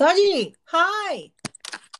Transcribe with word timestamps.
Saji, 0.00 0.54
hi. 0.64 1.30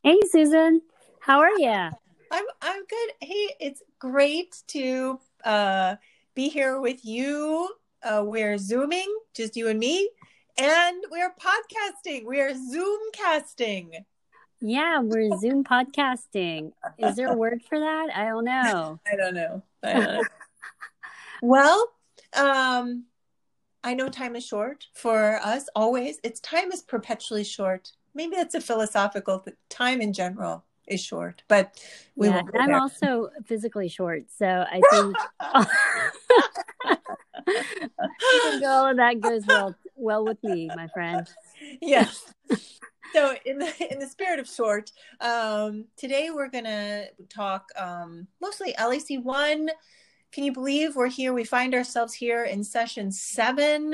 Hey, 0.01 0.17
Susan. 0.31 0.81
How 1.19 1.37
are 1.37 1.55
you? 1.59 1.69
I'm 1.69 2.45
I'm 2.59 2.83
good. 2.87 3.11
Hey, 3.19 3.53
it's 3.59 3.83
great 3.99 4.55
to 4.69 5.19
uh, 5.45 5.97
be 6.33 6.49
here 6.49 6.81
with 6.81 7.05
you. 7.05 7.69
Uh, 8.01 8.23
we're 8.25 8.57
zooming, 8.57 9.05
just 9.35 9.55
you 9.55 9.67
and 9.67 9.79
me, 9.79 10.09
and 10.57 11.03
we're 11.11 11.31
podcasting. 11.39 12.25
We 12.25 12.41
are 12.41 12.55
Zoom 12.55 12.99
casting. 13.13 13.91
Yeah, 14.61 15.01
we're 15.01 15.37
Zoom 15.37 15.63
podcasting. 15.63 16.71
Is 16.97 17.17
there 17.17 17.31
a 17.31 17.37
word 17.37 17.61
for 17.69 17.79
that? 17.79 18.07
I 18.15 18.25
don't 18.25 18.45
know. 18.45 18.99
I 19.13 19.15
don't 19.15 19.35
know. 19.35 19.61
I 19.83 19.93
don't 19.93 20.03
know. 20.05 20.23
well, 21.43 21.87
um, 22.35 23.05
I 23.83 23.93
know 23.93 24.09
time 24.09 24.35
is 24.35 24.45
short 24.45 24.85
for 24.93 25.39
us 25.43 25.65
always. 25.75 26.19
It's 26.23 26.39
time 26.39 26.71
is 26.71 26.81
perpetually 26.81 27.43
short. 27.43 27.91
Maybe 28.13 28.35
that's 28.35 28.55
a 28.55 28.61
philosophical 28.61 29.39
th- 29.39 29.57
time 29.69 30.01
in 30.01 30.13
general 30.13 30.65
is 30.87 31.01
short, 31.01 31.43
but 31.47 31.81
we 32.15 32.27
yeah, 32.27 32.41
I'm 32.59 32.67
there. 32.69 32.77
also 32.77 33.29
physically 33.45 33.87
short, 33.87 34.25
so 34.35 34.45
I 34.45 34.81
think 34.91 35.15
I 36.85 36.97
think 38.43 38.63
all 38.65 38.87
of 38.87 38.97
that 38.97 39.21
goes 39.21 39.43
well 39.47 39.75
well 39.95 40.25
with 40.25 40.43
me, 40.43 40.69
my 40.75 40.87
friend. 40.89 41.27
yes. 41.81 42.33
So 43.13 43.35
in 43.45 43.57
the 43.57 43.91
in 43.91 43.99
the 43.99 44.07
spirit 44.07 44.39
of 44.39 44.47
short, 44.47 44.91
um, 45.19 45.85
today 45.97 46.29
we're 46.33 46.49
gonna 46.49 47.05
talk 47.29 47.67
um, 47.77 48.27
mostly 48.41 48.73
LAC 48.79 49.21
one. 49.23 49.69
Can 50.31 50.45
you 50.45 50.53
believe 50.53 50.95
we're 50.95 51.07
here? 51.07 51.33
We 51.33 51.43
find 51.43 51.75
ourselves 51.75 52.13
here 52.13 52.45
in 52.45 52.63
session 52.63 53.11
seven, 53.11 53.93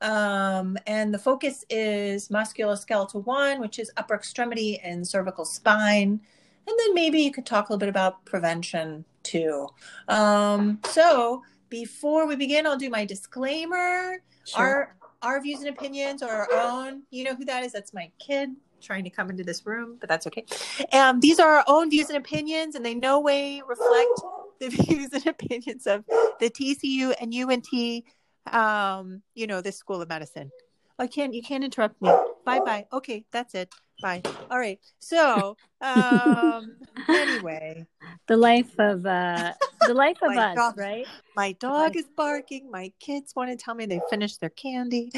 um, 0.00 0.76
and 0.86 1.14
the 1.14 1.18
focus 1.18 1.64
is 1.70 2.28
musculoskeletal 2.28 3.24
one, 3.24 3.60
which 3.60 3.78
is 3.78 3.92
upper 3.96 4.14
extremity 4.14 4.80
and 4.80 5.06
cervical 5.06 5.44
spine, 5.44 6.20
and 6.66 6.78
then 6.78 6.94
maybe 6.94 7.20
you 7.20 7.30
could 7.30 7.46
talk 7.46 7.68
a 7.68 7.72
little 7.72 7.78
bit 7.78 7.88
about 7.88 8.24
prevention 8.24 9.04
too. 9.22 9.68
Um, 10.08 10.80
so 10.86 11.44
before 11.68 12.26
we 12.26 12.34
begin, 12.34 12.66
I'll 12.66 12.76
do 12.76 12.90
my 12.90 13.04
disclaimer. 13.04 14.16
Sure. 14.44 14.60
Our 14.60 14.96
our 15.22 15.40
views 15.40 15.60
and 15.60 15.68
opinions 15.68 16.20
are 16.20 16.50
our 16.50 16.52
own. 16.52 17.02
You 17.10 17.24
know 17.24 17.34
who 17.36 17.44
that 17.44 17.62
is? 17.62 17.72
That's 17.72 17.94
my 17.94 18.10
kid 18.18 18.50
trying 18.80 19.04
to 19.04 19.10
come 19.10 19.30
into 19.30 19.44
this 19.44 19.64
room, 19.64 19.96
but 20.00 20.08
that's 20.08 20.26
okay. 20.26 20.44
Um, 20.92 21.20
these 21.20 21.38
are 21.38 21.48
our 21.56 21.64
own 21.68 21.90
views 21.90 22.08
and 22.08 22.18
opinions, 22.18 22.74
and 22.74 22.84
they 22.84 22.94
no 22.94 23.20
way 23.20 23.62
reflect 23.66 24.20
the 24.60 24.68
views 24.68 25.12
and 25.12 25.26
opinions 25.26 25.86
of 25.86 26.04
the 26.40 26.50
TCU 26.50 27.14
and 27.20 27.34
UNT. 27.34 28.04
Um, 28.52 29.22
you 29.34 29.46
know, 29.46 29.60
this 29.60 29.76
School 29.76 30.00
of 30.02 30.08
Medicine. 30.08 30.50
I 30.98 31.06
can't. 31.06 31.34
You 31.34 31.42
can't 31.42 31.64
interrupt 31.64 32.00
me. 32.00 32.10
Bye 32.44 32.60
bye. 32.60 32.86
Okay, 32.92 33.24
that's 33.32 33.54
it. 33.54 33.72
Bye. 34.00 34.22
All 34.50 34.58
right. 34.58 34.78
So, 34.98 35.56
um, 35.80 36.76
anyway, 37.08 37.86
the 38.28 38.36
life 38.36 38.78
of 38.78 39.04
uh 39.04 39.52
the 39.86 39.94
life 39.94 40.18
of 40.22 40.36
us, 40.36 40.56
dog. 40.56 40.78
right? 40.78 41.06
my 41.34 41.52
dog 41.52 41.96
is 41.96 42.06
barking. 42.16 42.70
My 42.70 42.92
kids 43.00 43.34
want 43.34 43.50
to 43.50 43.56
tell 43.56 43.74
me 43.74 43.86
they 43.86 44.00
finished 44.10 44.40
their 44.40 44.50
candy. 44.50 45.12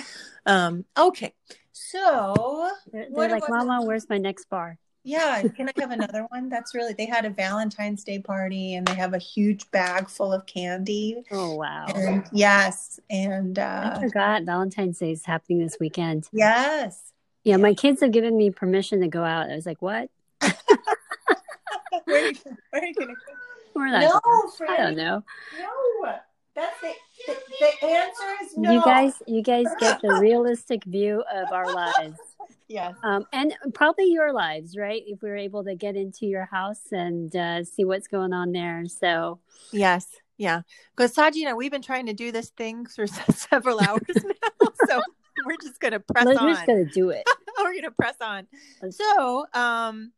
Um, 0.46 0.84
okay. 0.96 1.34
So, 1.72 2.70
They're, 2.90 3.06
they're 3.14 3.28
like? 3.28 3.48
Mama, 3.48 3.82
where's 3.84 4.08
my 4.08 4.18
next 4.18 4.48
bar? 4.50 4.78
Yeah, 5.08 5.42
can 5.56 5.68
I 5.68 5.80
have 5.80 5.90
another 5.90 6.26
one? 6.30 6.48
That's 6.48 6.74
really, 6.74 6.92
they 6.92 7.06
had 7.06 7.24
a 7.24 7.30
Valentine's 7.30 8.04
Day 8.04 8.18
party 8.18 8.74
and 8.74 8.86
they 8.86 8.94
have 8.94 9.14
a 9.14 9.18
huge 9.18 9.70
bag 9.70 10.08
full 10.08 10.32
of 10.32 10.44
candy. 10.46 11.24
Oh 11.30 11.54
wow. 11.54 11.86
And 11.94 12.24
yes. 12.32 13.00
And, 13.08 13.58
I 13.58 13.94
uh, 13.94 14.00
forgot 14.00 14.42
Valentine's 14.42 14.98
Day 14.98 15.12
is 15.12 15.24
happening 15.24 15.58
this 15.60 15.78
weekend. 15.80 16.28
yes. 16.32 17.12
Yeah, 17.44 17.56
my 17.56 17.72
kids 17.72 18.02
have 18.02 18.12
given 18.12 18.36
me 18.36 18.50
permission 18.50 19.00
to 19.00 19.08
go 19.08 19.24
out. 19.24 19.48
I 19.48 19.54
was 19.54 19.64
like, 19.64 19.80
what? 19.80 20.10
Where 22.04 22.24
are 22.24 22.28
you, 22.28 22.34
where 22.70 22.82
are 22.82 22.86
you 22.86 22.94
gonna 22.94 23.14
go? 23.14 23.32
We're 23.74 23.88
not 23.88 24.00
No. 24.00 24.66
I 24.68 24.76
don't 24.76 24.96
know. 24.96 25.22
No. 25.58 26.18
That's 26.54 26.80
the, 26.80 26.92
the, 27.26 27.36
the 27.60 27.86
answer 27.86 28.24
is 28.42 28.56
no. 28.56 28.72
You 28.72 28.82
guys, 28.82 29.22
you 29.28 29.42
guys 29.42 29.66
get 29.78 30.00
the 30.02 30.18
realistic 30.20 30.82
view 30.84 31.22
of 31.32 31.52
our 31.52 31.72
lives, 31.72 32.18
Yes. 32.68 32.94
um, 33.02 33.26
and 33.32 33.54
probably 33.74 34.06
your 34.06 34.32
lives, 34.32 34.76
right? 34.76 35.02
If 35.06 35.22
we 35.22 35.30
were 35.30 35.36
able 35.36 35.64
to 35.64 35.74
get 35.74 35.96
into 35.96 36.26
your 36.26 36.44
house 36.44 36.92
and 36.92 37.34
uh, 37.34 37.64
see 37.64 37.84
what's 37.84 38.08
going 38.08 38.32
on 38.32 38.52
there. 38.52 38.84
So, 38.86 39.40
Yes. 39.72 40.06
Yeah. 40.36 40.62
Because 40.96 41.14
Saji 41.14 41.40
and 41.40 41.48
I, 41.48 41.54
we've 41.54 41.70
been 41.70 41.82
trying 41.82 42.06
to 42.06 42.12
do 42.12 42.30
this 42.30 42.50
thing 42.50 42.86
for 42.86 43.06
several 43.32 43.80
hours 43.80 44.00
now. 44.24 44.68
So 44.86 45.02
we're 45.44 45.56
just 45.60 45.80
going 45.80 45.92
to 45.92 46.00
press 46.00 46.26
we're 46.26 46.38
on. 46.38 46.48
just 46.54 46.66
gonna 46.66 46.84
do 46.84 47.10
it. 47.10 47.28
we're 47.58 47.72
going 47.72 47.82
to 47.84 47.90
press 47.90 48.16
on. 48.20 48.46
So, 48.90 49.46
um, 49.54 50.12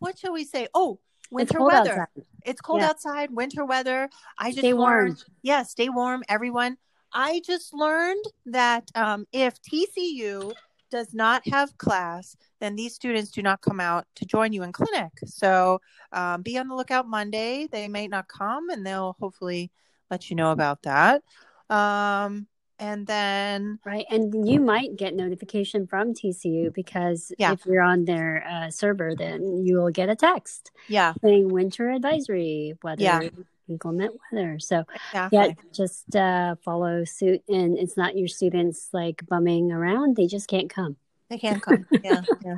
what 0.00 0.18
shall 0.18 0.32
we 0.32 0.44
say? 0.44 0.68
Oh, 0.74 0.98
winter 1.30 1.58
it's 1.58 1.64
weather. 1.66 1.90
outside. 1.92 2.24
It's 2.44 2.60
cold 2.60 2.80
Yeah. 2.80 2.88
outside, 2.90 3.30
winter 3.30 3.64
weather. 3.64 4.10
I 4.38 4.50
just 4.50 4.58
Stay 4.58 4.72
warm. 4.74 5.06
learned. 5.06 5.24
Yeah, 5.42 5.62
stay 5.62 5.88
warm, 5.88 6.22
everyone. 6.28 6.76
I 7.14 7.40
just 7.46 7.72
learned 7.72 8.24
that 8.46 8.90
um, 8.94 9.26
if 9.32 9.54
TCU 9.62 10.52
does 10.92 11.14
not 11.14 11.42
have 11.48 11.76
class, 11.78 12.36
then 12.60 12.76
these 12.76 12.94
students 12.94 13.30
do 13.30 13.42
not 13.42 13.62
come 13.62 13.80
out 13.80 14.04
to 14.16 14.26
join 14.26 14.52
you 14.52 14.62
in 14.62 14.70
clinic. 14.72 15.10
So 15.24 15.80
um, 16.12 16.42
be 16.42 16.58
on 16.58 16.68
the 16.68 16.74
lookout 16.76 17.08
Monday. 17.08 17.66
They 17.72 17.88
may 17.88 18.06
not 18.06 18.28
come, 18.28 18.68
and 18.68 18.86
they'll 18.86 19.16
hopefully 19.18 19.72
let 20.10 20.28
you 20.28 20.36
know 20.36 20.52
about 20.52 20.82
that. 20.82 21.22
Um, 21.70 22.46
and 22.78 23.06
then, 23.06 23.78
Right, 23.86 24.04
and 24.10 24.46
you 24.46 24.60
might 24.60 24.96
get 24.96 25.14
notification 25.14 25.86
from 25.86 26.12
TCU 26.14 26.72
because 26.74 27.32
Yeah. 27.38 27.52
if 27.52 27.64
you're 27.64 27.80
on 27.82 28.04
their 28.04 28.44
uh, 28.46 28.70
server, 28.70 29.14
then 29.14 29.64
you 29.64 29.78
will 29.78 29.90
get 29.90 30.10
a 30.10 30.16
text 30.16 30.72
yeah, 30.88 31.14
saying 31.24 31.48
winter 31.48 31.90
advisory, 31.90 32.74
weather, 32.82 33.02
Yeah. 33.02 33.28
Inclement 33.72 34.12
weather. 34.32 34.58
So 34.58 34.84
exactly. 34.94 35.38
yeah, 35.38 35.48
just 35.72 36.14
uh, 36.14 36.54
follow 36.64 37.04
suit, 37.04 37.42
and 37.48 37.78
it's 37.78 37.96
not 37.96 38.16
your 38.16 38.28
students 38.28 38.88
like 38.92 39.18
bumming 39.28 39.72
around; 39.72 40.16
they 40.16 40.26
just 40.26 40.48
can't 40.48 40.70
come. 40.70 40.96
They 41.30 41.38
can't 41.38 41.62
come. 41.62 41.86
yeah, 42.04 42.22
yeah, 42.44 42.56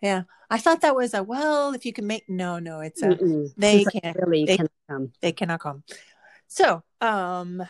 yeah. 0.00 0.22
I 0.50 0.58
thought 0.58 0.80
that 0.82 0.96
was 0.96 1.14
a 1.14 1.22
well, 1.22 1.74
if 1.74 1.84
you 1.86 1.92
can 1.92 2.06
make. 2.06 2.24
No, 2.28 2.58
no, 2.58 2.80
it's 2.80 3.02
a 3.02 3.08
Mm-mm. 3.08 3.52
they 3.56 3.82
It's 3.82 3.90
can't. 3.90 4.16
really 4.16 4.44
they- 4.44 4.56
can 4.56 4.68
come. 4.88 5.12
they 5.20 5.32
cannot 5.32 5.60
come. 5.60 5.82
So, 6.46 6.82
um, 7.00 7.62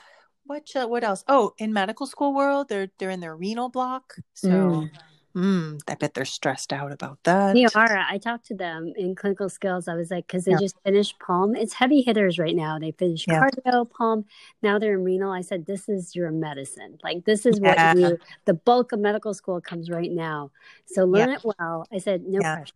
what 0.47 0.69
shall- 0.69 0.91
what 0.91 1.05
else? 1.05 1.25
Oh, 1.27 1.55
in 1.59 1.73
medical 1.73 2.07
school 2.07 2.35
world, 2.35 2.69
they're 2.69 2.91
they're 2.99 3.11
in 3.11 3.21
their 3.21 3.35
renal 3.37 3.69
block. 3.71 4.15
So, 4.35 4.49
Mm. 4.49 4.91
Mm, 5.37 5.81
I 5.89 5.97
bet 5.97 6.15
they're 6.15 6.25
stressed 6.25 6.73
out 6.73 6.93
about 6.93 7.19
that. 7.25 7.55
They 7.55 7.65
are. 7.65 7.99
I 7.99 8.19
talked 8.19 8.47
to 8.47 8.55
them 8.55 8.93
in 8.97 9.17
clinical 9.17 9.49
skills. 9.49 9.89
I 9.89 9.95
was 9.95 10.11
like, 10.11 10.29
because 10.29 10.45
they 10.45 10.53
Yeah. 10.53 10.59
just 10.61 10.77
finished 10.85 11.19
pulm. 11.19 11.57
It's 11.57 11.75
heavy 11.75 12.03
hitters 12.03 12.39
right 12.39 12.55
now. 12.55 12.79
They 12.79 12.93
finished 12.93 13.27
Yeah. 13.27 13.43
cardio, 13.43 13.91
pulm. 13.91 14.27
Now 14.63 14.79
they're 14.79 14.95
in 14.95 15.03
renal. 15.03 15.33
I 15.33 15.41
said, 15.41 15.67
this 15.67 15.89
is 15.89 16.15
your 16.15 16.31
medicine. 16.31 16.99
Like 17.03 17.25
this 17.25 17.47
is 17.47 17.61
what 17.61 17.77
Yeah. 17.77 17.95
you. 17.95 18.19
The 18.45 18.55
bulk 18.55 18.93
of 18.93 19.01
medical 19.01 19.35
school 19.35 19.61
comes 19.61 19.91
right 19.91 20.13
now. 20.13 20.53
So 20.87 21.05
learn 21.05 21.31
it 21.31 21.45
well. 21.45 21.87
I 21.93 21.99
said, 21.99 22.23
no 22.25 22.39
pressure. 22.41 22.75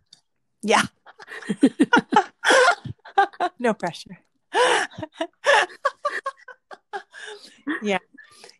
Yeah. 0.63 0.83
no 3.61 3.73
pressure. 3.73 4.19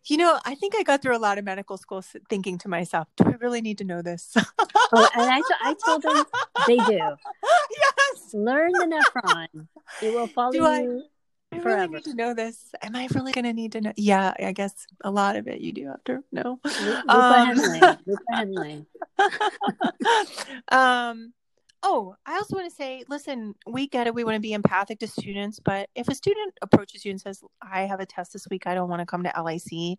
You 0.09 0.17
know, 0.17 0.39
I 0.43 0.55
think 0.55 0.73
I 0.75 0.83
got 0.83 1.01
through 1.01 1.15
a 1.15 1.19
lot 1.19 1.37
of 1.37 1.45
medical 1.45 1.77
school 1.77 2.03
thinking 2.29 2.57
to 2.59 2.67
myself, 2.67 3.07
do 3.15 3.25
I 3.25 3.35
really 3.39 3.61
need 3.61 3.77
to 3.77 3.83
know 3.83 4.01
this? 4.01 4.33
Oh, 4.91 5.07
and 5.15 5.29
I, 5.31 5.41
I 5.61 5.75
told 5.85 6.01
them 6.01 6.23
they 6.67 6.77
do. 6.77 6.97
yes. 6.97 8.33
Learn 8.33 8.71
the 8.71 8.85
nephron. 8.87 9.67
It 10.01 10.13
will 10.13 10.27
follow 10.27 10.51
Do 10.51 10.65
I- 10.65 10.81
you. 10.81 11.03
I 11.51 11.55
really 11.57 11.63
Forever. 11.63 11.93
need 11.95 12.03
to 12.03 12.13
know 12.13 12.33
this. 12.35 12.71
Am 12.83 12.95
I 12.95 13.07
really 13.15 13.31
going 13.31 13.45
to 13.45 13.53
need 13.53 13.71
to 13.71 13.81
know? 13.81 13.93
Yeah, 13.97 14.35
I 14.39 14.51
guess 14.51 14.85
a 15.03 15.09
lot 15.09 15.35
of 15.35 15.47
it 15.47 15.61
you 15.61 15.71
do 15.73 15.87
have 15.87 16.03
to 16.03 16.23
know. 16.31 16.59
Loop 16.63 17.03
of 17.07 17.09
Um, 17.09 17.57
Henle. 17.57 17.97
Lupa 18.05 18.21
Henley. 18.31 18.85
um, 20.71 21.33
oh, 21.83 22.15
I 22.25 22.33
also 22.35 22.55
want 22.55 22.69
to 22.69 22.75
say, 22.75 23.03
listen, 23.07 23.55
we 23.67 23.87
get 23.87 24.07
it. 24.07 24.13
We 24.13 24.23
want 24.23 24.35
to 24.35 24.41
be 24.41 24.53
empathic 24.53 24.99
to 24.99 25.07
students, 25.07 25.59
but 25.59 25.89
if 25.95 26.07
a 26.07 26.15
student 26.15 26.53
approaches 26.61 27.05
you 27.05 27.11
and 27.11 27.21
says, 27.21 27.41
"I 27.61 27.81
have 27.83 27.99
a 27.99 28.05
test 28.05 28.33
this 28.33 28.47
week. 28.49 28.67
I 28.67 28.75
don't 28.75 28.89
want 28.89 29.01
to 29.01 29.05
come 29.05 29.23
to 29.23 29.33
LIC," 29.41 29.97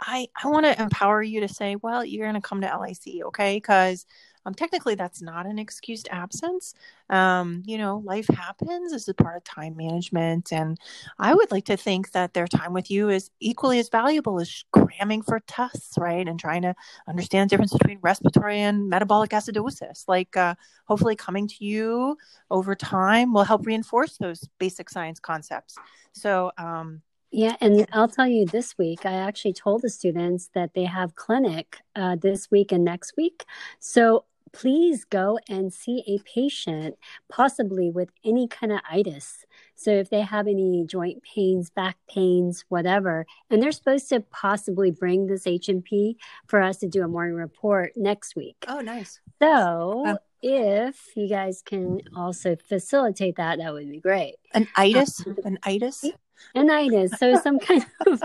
I 0.00 0.28
I 0.42 0.48
want 0.48 0.66
to 0.66 0.80
empower 0.80 1.22
you 1.22 1.40
to 1.40 1.48
say, 1.48 1.76
"Well, 1.76 2.04
you're 2.04 2.26
going 2.26 2.40
to 2.40 2.46
come 2.46 2.60
to 2.60 2.78
LIC, 2.78 3.24
okay?" 3.26 3.56
Because 3.56 4.06
um, 4.46 4.54
technically, 4.54 4.94
that's 4.94 5.20
not 5.20 5.46
an 5.46 5.58
excused 5.58 6.08
absence. 6.10 6.74
Um, 7.10 7.62
you 7.66 7.76
know, 7.76 7.98
life 8.04 8.28
happens. 8.28 8.92
This 8.92 9.06
is 9.06 9.14
part 9.14 9.36
of 9.36 9.44
time 9.44 9.76
management, 9.76 10.52
and 10.52 10.78
I 11.18 11.34
would 11.34 11.50
like 11.50 11.66
to 11.66 11.76
think 11.76 12.12
that 12.12 12.32
their 12.34 12.46
time 12.46 12.72
with 12.72 12.90
you 12.90 13.10
is 13.10 13.30
equally 13.40 13.78
as 13.78 13.88
valuable 13.90 14.40
as 14.40 14.64
cramming 14.72 15.22
for 15.22 15.40
tests, 15.40 15.98
right? 15.98 16.26
And 16.26 16.40
trying 16.40 16.62
to 16.62 16.74
understand 17.08 17.50
the 17.50 17.54
difference 17.54 17.72
between 17.72 17.98
respiratory 18.00 18.60
and 18.60 18.88
metabolic 18.88 19.30
acidosis. 19.30 20.04
Like, 20.08 20.36
uh, 20.36 20.54
hopefully, 20.86 21.16
coming 21.16 21.46
to 21.48 21.64
you 21.64 22.16
over 22.50 22.74
time 22.74 23.32
will 23.32 23.44
help 23.44 23.66
reinforce 23.66 24.16
those 24.16 24.48
basic 24.58 24.88
science 24.88 25.20
concepts. 25.20 25.76
So, 26.12 26.52
um, 26.56 27.02
Yeah, 27.30 27.56
and 27.60 27.86
I'll 27.92 28.08
tell 28.08 28.26
you 28.26 28.46
this 28.46 28.78
week, 28.78 29.04
I 29.04 29.12
actually 29.12 29.52
told 29.52 29.82
the 29.82 29.90
students 29.90 30.50
that 30.54 30.72
they 30.74 30.84
have 30.84 31.14
clinic 31.14 31.78
uh, 31.94 32.16
this 32.16 32.50
week 32.50 32.72
and 32.72 32.84
next 32.84 33.16
week. 33.16 33.44
So 33.80 34.24
please 34.52 35.04
go 35.04 35.38
and 35.48 35.72
see 35.72 36.02
a 36.06 36.18
patient, 36.28 36.96
possibly 37.28 37.90
with 37.90 38.10
any 38.24 38.48
kind 38.48 38.72
of 38.72 38.80
itis. 38.90 39.44
So 39.74 39.90
if 39.90 40.10
they 40.10 40.22
have 40.22 40.46
any 40.46 40.84
joint 40.86 41.22
pains, 41.22 41.70
back 41.70 41.96
pains, 42.08 42.64
whatever, 42.70 43.26
and 43.50 43.62
they're 43.62 43.72
supposed 43.72 44.08
to 44.08 44.20
possibly 44.20 44.90
bring 44.90 45.26
this 45.26 45.46
H&P 45.46 46.16
for 46.46 46.60
us 46.62 46.78
to 46.78 46.88
do 46.88 47.02
a 47.04 47.08
morning 47.08 47.36
report 47.36 47.92
next 47.94 48.36
week. 48.36 48.56
Oh, 48.66 48.80
nice. 48.80 49.20
So 49.40 50.04
uh, 50.06 50.16
if 50.42 51.10
you 51.14 51.28
guys 51.28 51.62
can 51.62 52.00
also 52.16 52.56
facilitate 52.56 53.36
that, 53.36 53.58
that 53.58 53.72
would 53.72 53.90
be 53.90 54.00
great. 54.00 54.36
An 54.54 54.66
itis? 54.76 55.26
Um, 55.26 55.36
An 55.44 55.58
itis? 55.62 56.04
An 56.54 56.70
itis. 56.70 57.12
So 57.18 57.38
some 57.40 57.58
kind 57.58 57.84
of 58.06 58.22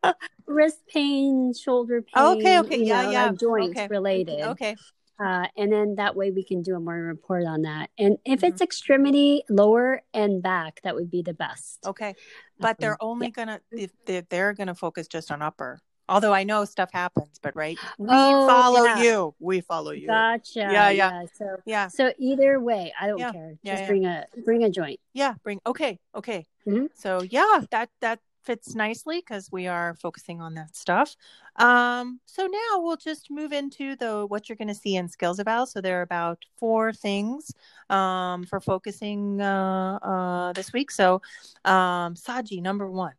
wrist 0.46 0.80
pain, 0.88 1.52
shoulder 1.54 2.02
pain. 2.02 2.24
Okay, 2.38 2.58
okay, 2.60 2.82
yeah, 2.82 3.02
know, 3.02 3.10
yeah. 3.10 3.26
Like 3.26 3.40
joints 3.40 3.78
okay. 3.78 3.88
related. 3.88 4.40
Okay. 4.40 4.76
Uh, 5.18 5.46
and 5.56 5.72
then 5.72 5.94
that 5.94 6.14
way 6.14 6.30
we 6.30 6.44
can 6.44 6.62
do 6.62 6.76
a 6.76 6.80
more 6.80 6.94
report 6.94 7.44
on 7.44 7.62
that. 7.62 7.88
And 7.98 8.18
if 8.24 8.40
mm-hmm. 8.40 8.48
it's 8.48 8.60
extremity, 8.60 9.44
lower 9.48 10.02
and 10.12 10.42
back, 10.42 10.80
that 10.84 10.94
would 10.94 11.10
be 11.10 11.22
the 11.22 11.32
best. 11.32 11.78
Okay, 11.86 12.14
but 12.58 12.78
they're 12.78 13.02
only 13.02 13.28
yeah. 13.28 13.30
gonna 13.30 13.60
if 13.70 14.28
they're 14.28 14.52
gonna 14.52 14.74
focus 14.74 15.08
just 15.08 15.30
on 15.30 15.40
upper. 15.40 15.80
Although 16.08 16.32
I 16.32 16.44
know 16.44 16.64
stuff 16.64 16.90
happens, 16.92 17.38
but 17.42 17.56
right, 17.56 17.78
we 17.98 18.08
oh, 18.10 18.46
follow 18.46 18.84
yeah. 18.84 19.02
you. 19.02 19.34
We 19.40 19.60
follow 19.60 19.90
you. 19.90 20.06
Gotcha. 20.06 20.60
Yeah, 20.60 20.90
yeah. 20.90 20.90
yeah. 20.90 21.22
So 21.34 21.56
yeah. 21.64 21.88
So 21.88 22.12
either 22.18 22.60
way, 22.60 22.92
I 23.00 23.06
don't 23.08 23.18
care. 23.18 23.54
Just 23.64 23.86
bring 23.86 24.04
a 24.04 24.26
bring 24.44 24.64
a 24.64 24.70
joint. 24.70 25.00
Yeah, 25.12 25.34
bring. 25.42 25.60
Okay, 25.66 25.98
okay. 26.14 26.46
Mm-hmm. 26.66 26.86
So 26.94 27.22
yeah, 27.22 27.60
that 27.70 27.90
that 28.00 28.20
fits 28.46 28.76
nicely 28.76 29.18
because 29.18 29.50
we 29.50 29.66
are 29.66 29.94
focusing 29.94 30.40
on 30.40 30.54
that 30.54 30.74
stuff. 30.76 31.16
Um, 31.56 32.20
so 32.26 32.46
now 32.46 32.80
we'll 32.80 32.96
just 32.96 33.30
move 33.30 33.52
into 33.52 33.96
the 33.96 34.24
what 34.26 34.48
you're 34.48 34.56
going 34.56 34.68
to 34.68 34.74
see 34.74 34.94
in 34.94 35.08
skills 35.08 35.40
eval. 35.40 35.66
So 35.66 35.80
there 35.80 35.98
are 35.98 36.02
about 36.02 36.44
four 36.56 36.92
things 36.92 37.52
um, 37.90 38.44
for 38.44 38.60
focusing 38.60 39.40
uh, 39.40 39.98
uh, 40.00 40.52
this 40.52 40.72
week. 40.72 40.90
So 40.92 41.20
um, 41.64 42.14
Saji, 42.14 42.62
number 42.62 42.88
one. 42.88 43.14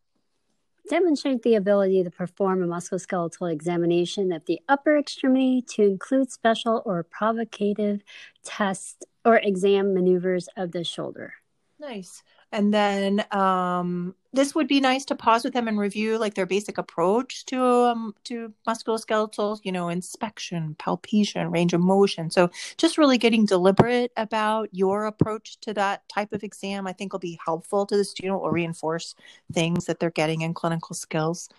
Demonstrate 0.90 1.44
the 1.44 1.56
ability 1.56 2.04
to 2.04 2.10
perform 2.10 2.64
a 2.64 2.68
musculoskeletal 2.68 3.52
examination 3.52 4.32
of 4.32 4.46
the 4.46 4.62
upper 4.70 4.98
extremity 4.98 5.62
to 5.62 5.84
include 5.84 6.32
special 6.32 6.82
or 6.86 7.04
provocative 7.04 8.02
test 8.44 9.06
or 9.26 9.36
exam 9.38 9.94
maneuvers 9.94 10.48
of 10.56 10.72
the 10.72 10.86
shoulder. 10.86 11.34
Nice. 11.78 12.24
And 12.52 12.74
then 12.74 13.26
um, 13.32 14.16
this 14.32 14.56
would 14.56 14.68
be 14.68 14.80
nice 14.80 15.04
to 15.06 15.16
pause 15.16 15.44
with 15.44 15.54
them 15.54 15.68
and 15.68 15.78
review 15.78 16.18
like 16.18 16.36
their 16.36 16.46
basic 16.46 16.78
approach 16.78 17.46
to 17.48 17.62
um, 17.62 18.16
to 18.26 18.54
musculoskeletal, 18.68 19.60
you 19.64 19.72
know, 19.72 19.90
inspection, 19.90 20.76
palpation, 20.80 21.52
range 21.52 21.74
of 21.74 21.82
motion. 21.82 22.30
So 22.32 22.50
just 22.78 22.98
really 22.98 23.18
getting 23.18 23.46
deliberate 23.46 24.12
about 24.16 24.70
your 24.72 25.06
approach 25.06 25.60
to 25.62 25.74
that 25.74 26.08
type 26.08 26.32
of 26.32 26.44
exam, 26.44 26.88
I 26.88 26.94
think 26.94 27.12
will 27.12 27.20
be 27.20 27.40
helpful 27.44 27.86
to 27.86 27.98
the 27.98 28.06
student. 28.06 28.42
Will 28.42 28.52
reinforce 28.52 29.16
things 29.52 29.86
that 29.86 30.00
they're 30.00 30.10
getting 30.12 30.42
in 30.42 30.54
clinical 30.54 30.96
skills. 30.96 31.50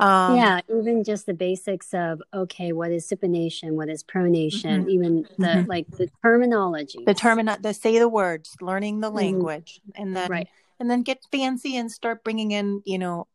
Um, 0.00 0.36
yeah, 0.36 0.60
even 0.74 1.04
just 1.04 1.26
the 1.26 1.34
basics 1.34 1.92
of 1.94 2.22
okay, 2.32 2.72
what 2.72 2.90
is 2.90 3.08
supination, 3.08 3.72
what 3.72 3.88
is 3.88 4.02
pronation, 4.02 4.80
mm-hmm. 4.80 4.90
even 4.90 5.28
the 5.38 5.46
mm-hmm. 5.46 5.70
like 5.70 5.86
the 5.90 6.08
terminology, 6.22 7.04
the 7.04 7.14
termin, 7.14 7.60
the 7.62 7.74
say 7.74 7.98
the 7.98 8.08
words, 8.08 8.56
learning 8.60 9.00
the 9.00 9.08
mm-hmm. 9.08 9.16
language, 9.16 9.80
mm-hmm. 9.80 10.02
and 10.02 10.16
then 10.16 10.30
right. 10.30 10.48
and 10.80 10.90
then 10.90 11.02
get 11.02 11.18
fancy 11.30 11.76
and 11.76 11.90
start 11.90 12.24
bringing 12.24 12.52
in, 12.52 12.82
you 12.84 12.98
know, 12.98 13.26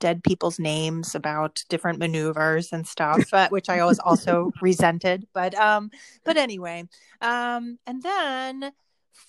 dead 0.00 0.24
people's 0.24 0.58
names 0.58 1.14
about 1.14 1.62
different 1.68 1.98
maneuvers 1.98 2.72
and 2.72 2.86
stuff, 2.86 3.32
uh, 3.32 3.48
which 3.50 3.68
I 3.68 3.80
always 3.80 4.00
also 4.00 4.50
resented. 4.60 5.26
But 5.32 5.54
um, 5.54 5.90
but 6.24 6.36
anyway, 6.36 6.84
um, 7.20 7.78
and 7.86 8.02
then 8.02 8.72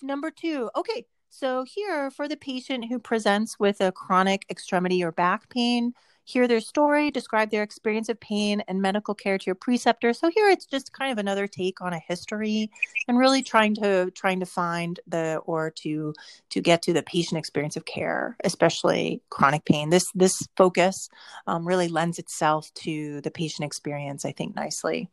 number 0.02 0.30
two, 0.30 0.70
okay. 0.74 1.06
So 1.34 1.64
here 1.64 2.10
for 2.10 2.28
the 2.28 2.36
patient 2.36 2.88
who 2.90 2.98
presents 2.98 3.58
with 3.58 3.80
a 3.80 3.90
chronic 3.90 4.44
extremity 4.50 5.02
or 5.02 5.12
back 5.12 5.48
pain, 5.48 5.94
hear 6.24 6.46
their 6.46 6.60
story, 6.60 7.10
describe 7.10 7.50
their 7.50 7.62
experience 7.62 8.08
of 8.08 8.20
pain 8.20 8.62
and 8.68 8.80
medical 8.80 9.14
care 9.14 9.38
to 9.38 9.46
your 9.46 9.54
preceptor. 9.54 10.12
So 10.12 10.30
here 10.30 10.48
it's 10.48 10.66
just 10.66 10.92
kind 10.92 11.12
of 11.12 11.18
another 11.18 11.46
take 11.46 11.80
on 11.80 11.92
a 11.92 11.98
history 11.98 12.70
and 13.08 13.18
really 13.18 13.42
trying 13.42 13.74
to 13.76 14.10
trying 14.12 14.40
to 14.40 14.46
find 14.46 15.00
the 15.06 15.40
or 15.46 15.70
to 15.82 16.14
to 16.50 16.60
get 16.60 16.82
to 16.82 16.92
the 16.92 17.02
patient 17.02 17.38
experience 17.38 17.76
of 17.76 17.84
care, 17.84 18.36
especially 18.44 19.22
chronic 19.30 19.64
pain. 19.64 19.90
This 19.90 20.10
this 20.14 20.46
focus 20.56 21.08
um, 21.46 21.66
really 21.66 21.88
lends 21.88 22.18
itself 22.18 22.72
to 22.74 23.20
the 23.22 23.30
patient 23.30 23.66
experience, 23.66 24.24
I 24.24 24.32
think, 24.32 24.54
nicely. 24.54 25.08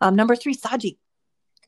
Um, 0.00 0.16
number 0.16 0.36
three, 0.36 0.54
Saji. 0.54 0.96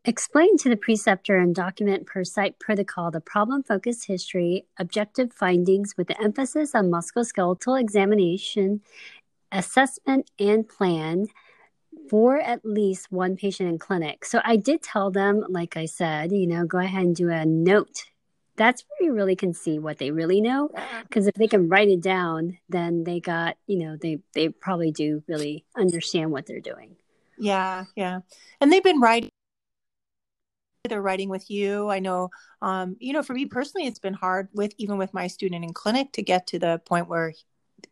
Explain 0.04 0.56
to 0.58 0.68
the 0.68 0.76
preceptor 0.76 1.38
and 1.38 1.54
document 1.54 2.06
per 2.06 2.24
site 2.24 2.58
protocol 2.58 3.12
the 3.12 3.20
problem 3.20 3.62
focused 3.62 4.06
history, 4.06 4.66
objective 4.76 5.32
findings 5.32 5.96
with 5.96 6.08
the 6.08 6.20
emphasis 6.20 6.74
on 6.74 6.90
musculoskeletal 6.90 7.80
examination, 7.80 8.80
assessment, 9.52 10.28
and 10.40 10.68
plan 10.68 11.28
for 12.10 12.40
at 12.40 12.64
least 12.64 13.12
one 13.12 13.36
patient 13.36 13.68
in 13.68 13.78
clinic. 13.78 14.24
So 14.24 14.40
I 14.42 14.56
did 14.56 14.82
tell 14.82 15.12
them, 15.12 15.44
like 15.48 15.76
I 15.76 15.86
said, 15.86 16.32
you 16.32 16.48
know, 16.48 16.64
go 16.64 16.78
ahead 16.78 17.04
and 17.04 17.14
do 17.14 17.30
a 17.30 17.46
note. 17.46 18.02
That's 18.56 18.82
where 18.82 19.06
you 19.06 19.14
really 19.14 19.36
can 19.36 19.54
see 19.54 19.78
what 19.78 19.98
they 19.98 20.10
really 20.10 20.40
know. 20.40 20.70
Because 21.04 21.28
if 21.28 21.34
they 21.34 21.46
can 21.46 21.68
write 21.68 21.88
it 21.88 22.00
down, 22.00 22.58
then 22.68 23.04
they 23.04 23.20
got, 23.20 23.56
you 23.68 23.78
know, 23.78 23.96
they, 23.96 24.18
they 24.34 24.48
probably 24.48 24.90
do 24.90 25.22
really 25.28 25.64
understand 25.76 26.32
what 26.32 26.46
they're 26.46 26.58
doing. 26.58 26.96
Yeah, 27.38 27.84
yeah. 27.94 28.20
And 28.60 28.72
they've 28.72 28.82
been 28.82 29.00
writing 29.00 29.30
they're 30.88 31.02
writing 31.02 31.28
with 31.28 31.48
you. 31.48 31.88
I 31.90 32.00
know, 32.00 32.30
um, 32.60 32.96
you 32.98 33.12
know, 33.12 33.22
for 33.22 33.34
me 33.34 33.46
personally, 33.46 33.86
it's 33.86 34.00
been 34.00 34.14
hard 34.14 34.48
with 34.52 34.74
even 34.78 34.98
with 34.98 35.14
my 35.14 35.28
student 35.28 35.64
in 35.64 35.72
clinic 35.72 36.10
to 36.12 36.22
get 36.22 36.48
to 36.48 36.58
the 36.58 36.80
point 36.84 37.08
where 37.08 37.34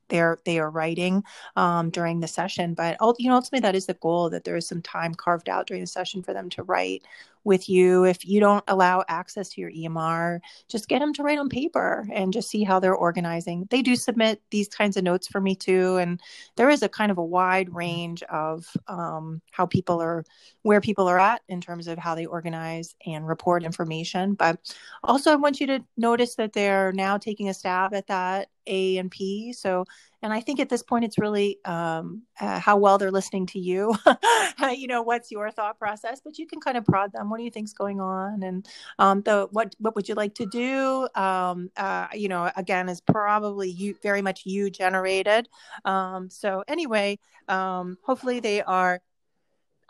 they're 0.09 0.39
they 0.45 0.59
are 0.59 0.71
writing 0.71 1.23
um, 1.55 1.91
during 1.91 2.19
the 2.19 2.27
session. 2.27 2.75
But 2.75 2.97
you 3.21 3.29
know, 3.29 3.37
ultimately, 3.37 3.61
that 3.61 3.77
is 3.77 3.87
the 3.87 3.95
goal 3.95 4.29
that 4.31 4.43
there 4.43 4.57
is 4.57 4.67
some 4.67 4.83
time 4.83 5.15
carved 5.15 5.49
out 5.49 5.69
during 5.69 5.85
the 5.85 5.87
session 5.87 6.23
for 6.25 6.33
them 6.33 6.51
to 6.51 6.65
write 6.65 7.05
with 7.45 7.69
you. 7.69 8.05
If 8.05 8.27
you 8.27 8.41
don't 8.41 8.65
allow 8.69 9.05
access 9.09 9.49
to 9.51 9.61
your 9.61 9.71
EMR, 9.71 10.41
just 10.69 10.89
get 10.89 10.99
them 10.99 11.13
to 11.15 11.23
write 11.23 11.39
on 11.39 11.49
paper 11.49 12.07
and 12.13 12.33
just 12.33 12.51
see 12.51 12.65
how 12.65 12.81
they're 12.81 12.95
organizing. 12.95 13.67
They 13.71 13.83
do 13.83 13.97
submit 13.97 14.43
these 14.51 14.69
kinds 14.69 14.97
of 14.97 15.05
notes 15.05 15.27
for 15.27 15.41
me 15.41 15.55
too, 15.55 15.97
and 15.97 16.21
there 16.57 16.71
is 16.71 16.83
a 16.83 16.89
kind 16.89 17.11
of 17.11 17.19
a 17.19 17.25
wide 17.25 17.75
range 17.75 18.23
of 18.25 18.67
um, 18.89 19.41
how 19.51 19.67
people 19.67 20.01
are, 20.01 20.25
where 20.63 20.81
people 20.81 21.09
are 21.09 21.19
at 21.19 21.43
in 21.49 21.61
terms 21.61 21.87
of 21.87 21.99
how 21.99 22.15
they 22.15 22.27
organize 22.27 22.95
and 23.07 23.27
report 23.27 23.65
information. 23.65 24.35
But 24.35 24.59
also, 25.03 25.33
I 25.33 25.37
want 25.37 25.61
you 25.61 25.67
to 25.69 25.85
notice 25.97 26.35
that 26.37 26.53
they're 26.53 26.93
now 26.93 27.19
taking 27.19 27.49
a 27.49 27.55
stab 27.55 27.95
at 27.95 28.07
that 28.09 28.49
A 28.67 28.99
and 28.99 29.11
P. 29.11 29.53
So 29.53 29.85
and 30.23 30.33
I 30.33 30.41
think 30.41 30.61
at 30.61 30.69
this 30.69 30.83
point, 30.83 31.05
it's 31.05 31.19
really 31.19 31.59
um, 31.65 32.23
uh, 32.41 32.59
how 32.59 32.77
well 32.77 32.99
they're 32.99 33.11
listening 33.11 33.47
to 33.47 33.59
you. 33.59 33.95
you 34.71 34.87
know, 34.87 35.03
what's 35.03 35.31
your 35.31 35.51
thought 35.51 35.79
process? 35.79 36.21
But 36.23 36.39
you 36.39 36.47
can 36.47 36.61
kind 36.61 36.77
of 36.77 36.85
prod 36.85 37.13
them. 37.13 37.31
What 37.31 37.39
do 37.39 37.45
you 37.45 37.51
think's 37.51 37.73
going 37.73 38.01
on? 38.01 38.43
And 38.43 38.69
um, 38.99 39.23
the 39.23 39.49
what 39.51 39.75
what 39.79 39.95
would 39.97 40.09
you 40.09 40.15
like 40.15 40.35
to 40.35 40.47
do? 40.47 41.09
Um, 41.15 41.71
uh, 41.77 42.09
you 42.13 42.29
know, 42.29 42.51
again, 42.57 42.89
is 42.89 43.01
probably 43.01 43.71
you 43.71 43.97
very 44.03 44.21
much 44.21 44.45
you 44.45 44.69
generated. 44.69 45.49
Um, 45.87 46.29
so 46.29 46.65
anyway, 46.69 47.19
um, 47.49 47.97
hopefully 48.05 48.41
they 48.41 48.63
are 48.63 49.01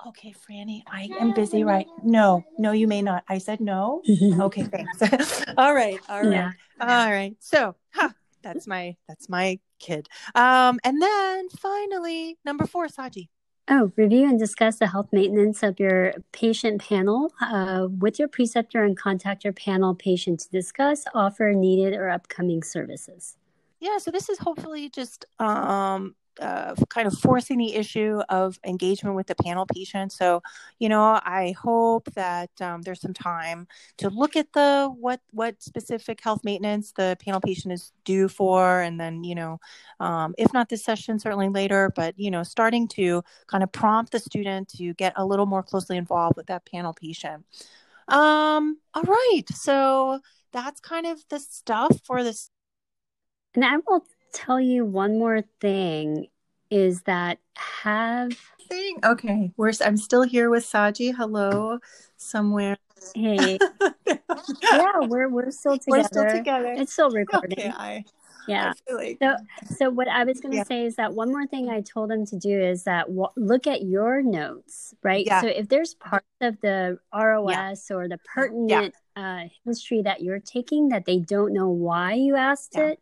okay, 0.06 0.32
Franny, 0.32 0.82
I 0.86 1.10
am 1.18 1.32
busy 1.32 1.64
right. 1.64 1.86
No, 2.02 2.44
no, 2.58 2.72
you 2.72 2.86
may 2.86 3.02
not. 3.02 3.24
I 3.28 3.38
said 3.38 3.60
no. 3.60 4.02
okay, 4.40 4.62
thanks. 4.62 5.44
all 5.58 5.74
right, 5.74 5.98
all 6.08 6.22
right, 6.22 6.32
yeah. 6.32 6.50
all 6.80 7.10
right. 7.10 7.36
So, 7.40 7.74
huh, 7.92 8.10
that's 8.42 8.66
my 8.66 8.96
that's 9.08 9.28
my 9.28 9.58
kid. 9.80 10.08
Um, 10.34 10.78
and 10.84 11.02
then 11.02 11.48
finally, 11.48 12.38
number 12.44 12.66
four, 12.66 12.86
Saji. 12.86 13.28
Oh, 13.72 13.92
review 13.96 14.28
and 14.28 14.38
discuss 14.38 14.80
the 14.80 14.88
health 14.88 15.08
maintenance 15.12 15.62
of 15.62 15.78
your 15.78 16.14
patient 16.32 16.82
panel 16.82 17.32
uh, 17.40 17.86
with 17.98 18.18
your 18.18 18.26
preceptor 18.26 18.82
and 18.82 18.96
contact 18.96 19.44
your 19.44 19.52
panel 19.52 19.94
patient 19.94 20.40
to 20.40 20.50
discuss, 20.50 21.04
offer 21.14 21.52
needed 21.52 21.94
or 21.94 22.10
upcoming 22.10 22.64
services. 22.64 23.36
Yeah, 23.78 23.98
so 23.98 24.10
this 24.10 24.28
is 24.28 24.38
hopefully 24.38 24.90
just 24.90 25.24
um, 25.38 26.16
uh, 26.40 26.74
kind 26.88 27.06
of 27.06 27.18
forcing 27.18 27.58
the 27.58 27.74
issue 27.74 28.20
of 28.28 28.58
engagement 28.64 29.16
with 29.16 29.26
the 29.26 29.34
panel 29.34 29.66
patient. 29.66 30.12
So, 30.12 30.42
you 30.78 30.88
know, 30.88 31.20
I 31.24 31.54
hope 31.60 32.12
that 32.14 32.50
um, 32.60 32.82
there's 32.82 33.00
some 33.00 33.14
time 33.14 33.66
to 33.98 34.10
look 34.10 34.36
at 34.36 34.52
the 34.52 34.92
what 34.98 35.20
what 35.32 35.62
specific 35.62 36.20
health 36.22 36.42
maintenance 36.44 36.92
the 36.92 37.16
panel 37.24 37.40
patient 37.40 37.72
is 37.72 37.92
due 38.04 38.28
for, 38.28 38.80
and 38.80 39.00
then 39.00 39.24
you 39.24 39.34
know, 39.34 39.58
um, 39.98 40.34
if 40.38 40.52
not 40.52 40.68
this 40.68 40.84
session, 40.84 41.18
certainly 41.18 41.48
later. 41.48 41.92
But 41.94 42.18
you 42.18 42.30
know, 42.30 42.42
starting 42.42 42.88
to 42.88 43.22
kind 43.46 43.62
of 43.62 43.72
prompt 43.72 44.12
the 44.12 44.20
student 44.20 44.68
to 44.76 44.94
get 44.94 45.12
a 45.16 45.24
little 45.24 45.46
more 45.46 45.62
closely 45.62 45.96
involved 45.96 46.36
with 46.36 46.46
that 46.46 46.66
panel 46.66 46.94
patient. 46.94 47.44
Um, 48.08 48.78
all 48.94 49.02
right, 49.02 49.44
so 49.52 50.20
that's 50.52 50.80
kind 50.80 51.06
of 51.06 51.22
the 51.28 51.38
stuff 51.38 52.00
for 52.04 52.24
this. 52.24 52.50
And 53.54 53.64
I 53.64 53.76
will 53.86 54.04
tell 54.32 54.60
you 54.60 54.84
one 54.84 55.18
more 55.18 55.42
thing 55.60 56.26
is 56.70 57.02
that 57.02 57.38
have 57.82 58.32
thing. 58.68 58.98
Okay, 59.04 59.52
we're 59.56 59.72
I'm 59.84 59.96
still 59.96 60.22
here 60.22 60.50
with 60.50 60.64
Saji. 60.64 61.14
Hello, 61.14 61.78
somewhere. 62.16 62.76
Hey. 63.14 63.58
yeah, 64.06 65.00
we're 65.00 65.28
we're 65.28 65.50
still 65.50 65.78
together. 65.78 65.88
We're 65.88 66.04
still 66.04 66.28
together. 66.28 66.72
It's 66.76 66.92
still 66.92 67.10
recording. 67.10 67.58
Okay, 67.58 67.72
I, 67.74 68.04
yeah. 68.46 68.72
I 68.88 68.92
like 68.94 69.18
So, 69.20 69.36
so 69.76 69.90
what 69.90 70.08
I 70.08 70.24
was 70.24 70.40
going 70.40 70.52
to 70.52 70.58
Yeah. 70.58 70.64
say 70.64 70.84
is 70.84 70.96
that 70.96 71.12
one 71.14 71.28
more 71.30 71.46
thing 71.46 71.68
I 71.68 71.80
told 71.80 72.10
them 72.10 72.24
to 72.26 72.36
do 72.36 72.60
is 72.60 72.84
that 72.84 73.06
w- 73.06 73.28
look 73.36 73.66
at 73.66 73.82
your 73.82 74.22
notes, 74.22 74.94
right? 75.02 75.24
Yeah. 75.26 75.40
So 75.40 75.48
if 75.48 75.68
there's 75.68 75.94
parts 75.94 76.26
of 76.40 76.60
the 76.60 76.98
ROS 77.12 77.90
or 77.90 78.08
the 78.08 78.18
pertinent 78.18 78.94
uh, 79.16 79.44
history 79.64 80.02
that 80.02 80.22
you're 80.22 80.40
taking 80.40 80.88
that 80.88 81.04
they 81.04 81.18
don't 81.18 81.52
know 81.52 81.68
why 81.68 82.14
you 82.14 82.36
asked 82.36 82.74
Yeah. 82.76 82.88
it, 82.90 83.00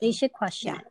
they 0.00 0.12
should 0.12 0.32
question 0.32 0.74
Yeah. 0.74 0.80
it. 0.80 0.86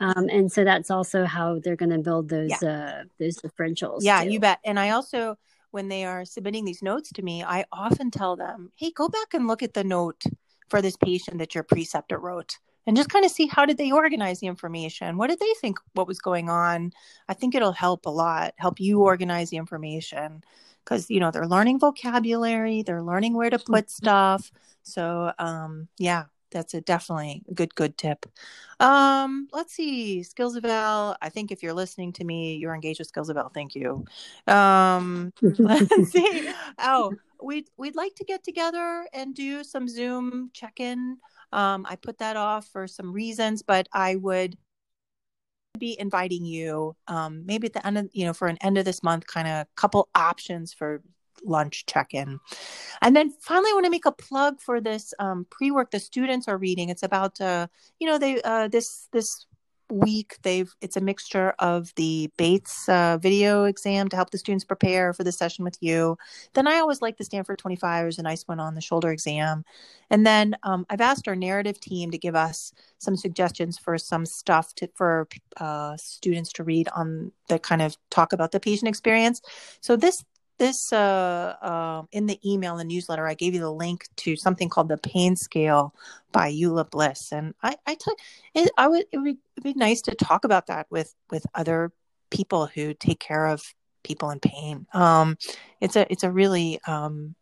Um, 0.00 0.28
and 0.28 0.50
so 0.50 0.64
that's 0.64 0.90
also 0.90 1.24
how 1.24 1.60
they're 1.60 1.76
going 1.76 1.90
to 1.90 1.98
build 1.98 2.28
those 2.28 2.62
uh, 2.62 3.04
those 3.18 3.36
differentials. 3.36 3.98
Yeah, 4.02 4.24
too. 4.24 4.30
you 4.30 4.40
bet. 4.40 4.58
And 4.64 4.80
I 4.80 4.90
also, 4.90 5.38
when 5.70 5.88
they 5.88 6.04
are 6.04 6.24
submitting 6.24 6.64
these 6.64 6.82
notes 6.82 7.10
to 7.12 7.22
me, 7.22 7.44
I 7.44 7.64
often 7.70 8.10
tell 8.10 8.34
them, 8.34 8.72
hey, 8.76 8.90
go 8.90 9.08
back 9.08 9.34
and 9.34 9.46
look 9.46 9.62
at 9.62 9.74
the 9.74 9.84
note 9.84 10.24
for 10.68 10.82
this 10.82 10.96
patient 10.96 11.38
that 11.38 11.54
your 11.54 11.64
preceptor 11.64 12.18
wrote 12.18 12.58
and 12.86 12.96
just 12.96 13.10
kind 13.10 13.24
of 13.24 13.30
see 13.30 13.46
how 13.46 13.64
did 13.66 13.76
they 13.76 13.92
organize 13.92 14.40
the 14.40 14.46
information? 14.46 15.16
What 15.16 15.28
did 15.30 15.38
they 15.38 15.54
think 15.60 15.78
what 15.92 16.08
was 16.08 16.18
going 16.18 16.48
on? 16.48 16.92
I 17.28 17.34
think 17.34 17.54
it'll 17.54 17.72
help 17.72 18.06
a 18.06 18.10
lot, 18.10 18.54
help 18.56 18.80
you 18.80 19.02
organize 19.02 19.50
the 19.50 19.58
information 19.58 20.42
because, 20.84 21.10
you 21.10 21.20
know, 21.20 21.30
they're 21.30 21.46
learning 21.46 21.78
vocabulary, 21.78 22.82
they're 22.82 23.02
learning 23.02 23.34
where 23.34 23.50
to 23.50 23.58
put 23.58 23.90
stuff. 23.90 24.50
So, 24.82 25.32
um, 25.38 25.88
yeah, 25.98 26.24
that's 26.50 26.74
a 26.74 26.80
definitely 26.80 27.42
a 27.48 27.54
good, 27.54 27.74
good 27.74 27.96
tip. 27.96 28.26
Um, 28.78 29.48
let's 29.52 29.74
see, 29.74 30.22
Skills 30.22 30.56
Eval. 30.56 31.16
I 31.20 31.28
think 31.28 31.50
if 31.50 31.62
you're 31.62 31.74
listening 31.74 32.12
to 32.14 32.24
me, 32.24 32.56
you're 32.56 32.74
engaged 32.74 33.00
with 33.00 33.08
Skills 33.08 33.30
Eval. 33.30 33.50
Thank 33.54 33.74
you. 33.74 34.04
Um, 34.46 35.32
let's 35.58 35.94
see. 36.12 36.50
Oh, 36.78 37.14
we'd 37.42 37.68
we'd 37.76 37.96
like 37.96 38.14
to 38.16 38.24
get 38.24 38.42
together 38.44 39.06
and 39.12 39.34
do 39.34 39.64
some 39.64 39.88
Zoom 39.88 40.50
check-in. 40.52 41.18
Um, 41.52 41.86
I 41.88 41.96
put 41.96 42.18
that 42.18 42.36
off 42.36 42.68
for 42.68 42.86
some 42.86 43.12
reasons, 43.12 43.62
but 43.62 43.88
I 43.92 44.16
would 44.16 44.56
be 45.78 45.98
inviting 45.98 46.44
you 46.44 46.94
um, 47.08 47.44
maybe 47.46 47.66
at 47.66 47.72
the 47.72 47.86
end 47.86 47.98
of 47.98 48.08
you 48.12 48.26
know 48.26 48.32
for 48.32 48.48
an 48.48 48.58
end 48.60 48.78
of 48.78 48.84
this 48.84 49.02
month 49.02 49.26
kind 49.26 49.48
of 49.48 49.66
couple 49.76 50.08
options 50.14 50.72
for 50.72 51.02
lunch 51.44 51.86
check-in. 51.86 52.38
And 53.02 53.16
then 53.16 53.32
finally 53.40 53.70
i 53.70 53.74
want 53.74 53.84
to 53.86 53.90
make 53.90 54.06
a 54.06 54.12
plug 54.12 54.60
for 54.60 54.80
this 54.80 55.14
um, 55.18 55.46
pre-work 55.50 55.90
the 55.90 56.00
students 56.00 56.48
are 56.48 56.58
reading. 56.58 56.88
It's 56.88 57.02
about 57.02 57.40
uh, 57.40 57.66
you 57.98 58.06
know 58.06 58.18
they 58.18 58.40
uh, 58.42 58.68
this 58.68 59.08
this 59.12 59.46
week 59.90 60.36
they've 60.42 60.72
it's 60.80 60.96
a 60.96 61.00
mixture 61.00 61.52
of 61.58 61.92
the 61.96 62.30
bates 62.36 62.88
uh, 62.88 63.18
video 63.20 63.64
exam 63.64 64.08
to 64.08 64.16
help 64.16 64.30
the 64.30 64.38
students 64.38 64.64
prepare 64.64 65.12
for 65.12 65.24
the 65.24 65.32
session 65.32 65.64
with 65.64 65.76
you. 65.80 66.16
Then 66.54 66.66
i 66.66 66.78
always 66.78 67.02
like 67.02 67.16
the 67.16 67.24
stanford 67.24 67.58
25 67.58 68.04
there's 68.04 68.18
a 68.18 68.22
nice 68.22 68.42
one 68.46 68.60
on 68.60 68.74
the 68.74 68.80
shoulder 68.80 69.10
exam. 69.10 69.64
And 70.10 70.26
then 70.26 70.56
um, 70.62 70.86
i've 70.90 71.00
asked 71.00 71.28
our 71.28 71.36
narrative 71.36 71.80
team 71.80 72.10
to 72.10 72.18
give 72.18 72.34
us 72.34 72.72
some 72.98 73.16
suggestions 73.16 73.78
for 73.78 73.98
some 73.98 74.26
stuff 74.26 74.74
to 74.76 74.88
for 74.94 75.28
uh, 75.56 75.96
students 75.96 76.52
to 76.54 76.64
read 76.64 76.88
on 76.94 77.32
that 77.48 77.62
kind 77.62 77.82
of 77.82 77.96
talk 78.10 78.32
about 78.32 78.52
the 78.52 78.60
patient 78.60 78.88
experience. 78.88 79.42
So 79.80 79.96
this 79.96 80.24
this 80.60 80.92
uh, 80.92 81.56
uh, 81.62 82.02
in 82.12 82.26
the 82.26 82.38
email 82.48 82.76
the 82.76 82.84
newsletter 82.84 83.26
i 83.26 83.34
gave 83.34 83.54
you 83.54 83.60
the 83.60 83.72
link 83.72 84.06
to 84.16 84.36
something 84.36 84.68
called 84.68 84.88
the 84.88 84.98
pain 84.98 85.34
scale 85.34 85.94
by 86.30 86.52
Eula 86.52 86.88
Biss 86.88 87.32
and 87.32 87.54
i 87.62 87.74
i 87.86 87.96
it 88.54 88.70
i 88.76 88.86
would 88.86 89.06
it 89.10 89.18
would 89.18 89.38
be 89.62 89.74
nice 89.74 90.02
to 90.02 90.14
talk 90.14 90.44
about 90.44 90.66
that 90.68 90.86
with 90.90 91.14
with 91.30 91.44
other 91.54 91.90
people 92.30 92.66
who 92.66 92.94
take 92.94 93.18
care 93.18 93.46
of 93.46 93.74
people 94.02 94.30
in 94.30 94.40
pain. 94.40 94.86
Um 94.94 95.36
it's 95.80 95.96
a 95.96 96.10
it's 96.12 96.22
a 96.22 96.30
really 96.30 96.80
um 96.86 97.34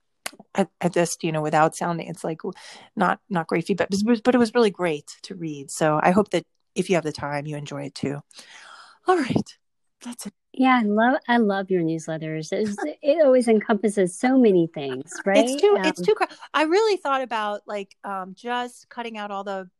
I, 0.54 0.66
I 0.80 0.88
just 0.88 1.24
you 1.24 1.32
know 1.32 1.42
without 1.42 1.76
sounding 1.76 2.08
it's 2.08 2.24
like 2.24 2.40
not 2.96 3.20
not 3.28 3.46
great 3.46 3.66
feedback 3.66 3.88
but 3.90 4.22
but 4.24 4.34
it 4.34 4.38
was 4.38 4.54
really 4.54 4.70
great 4.70 5.16
to 5.22 5.34
read 5.34 5.70
so 5.70 5.98
i 6.02 6.10
hope 6.10 6.30
that 6.30 6.44
if 6.74 6.90
you 6.90 6.96
have 6.96 7.04
the 7.04 7.12
time 7.12 7.46
you 7.46 7.56
enjoy 7.56 7.84
it 7.84 7.94
too. 7.94 8.20
All 9.06 9.16
right 9.16 9.58
that's 10.04 10.26
it 10.26 10.32
Yeah, 10.58 10.80
I 10.80 10.82
love 10.82 11.20
I 11.28 11.36
love 11.36 11.70
your 11.70 11.82
newsletters. 11.82 12.52
It's, 12.52 12.76
it 13.00 13.24
always 13.24 13.46
encompasses 13.46 14.18
so 14.18 14.36
many 14.36 14.66
things, 14.66 15.14
right? 15.24 15.48
It's 15.48 15.62
too. 15.62 15.76
Um, 15.78 15.84
it's 15.84 16.00
too. 16.00 16.16
I 16.52 16.64
really 16.64 16.96
thought 16.96 17.22
about 17.22 17.62
like 17.66 17.96
um 18.02 18.34
just 18.34 18.88
cutting 18.88 19.16
out 19.16 19.30
all 19.30 19.44
the, 19.44 19.70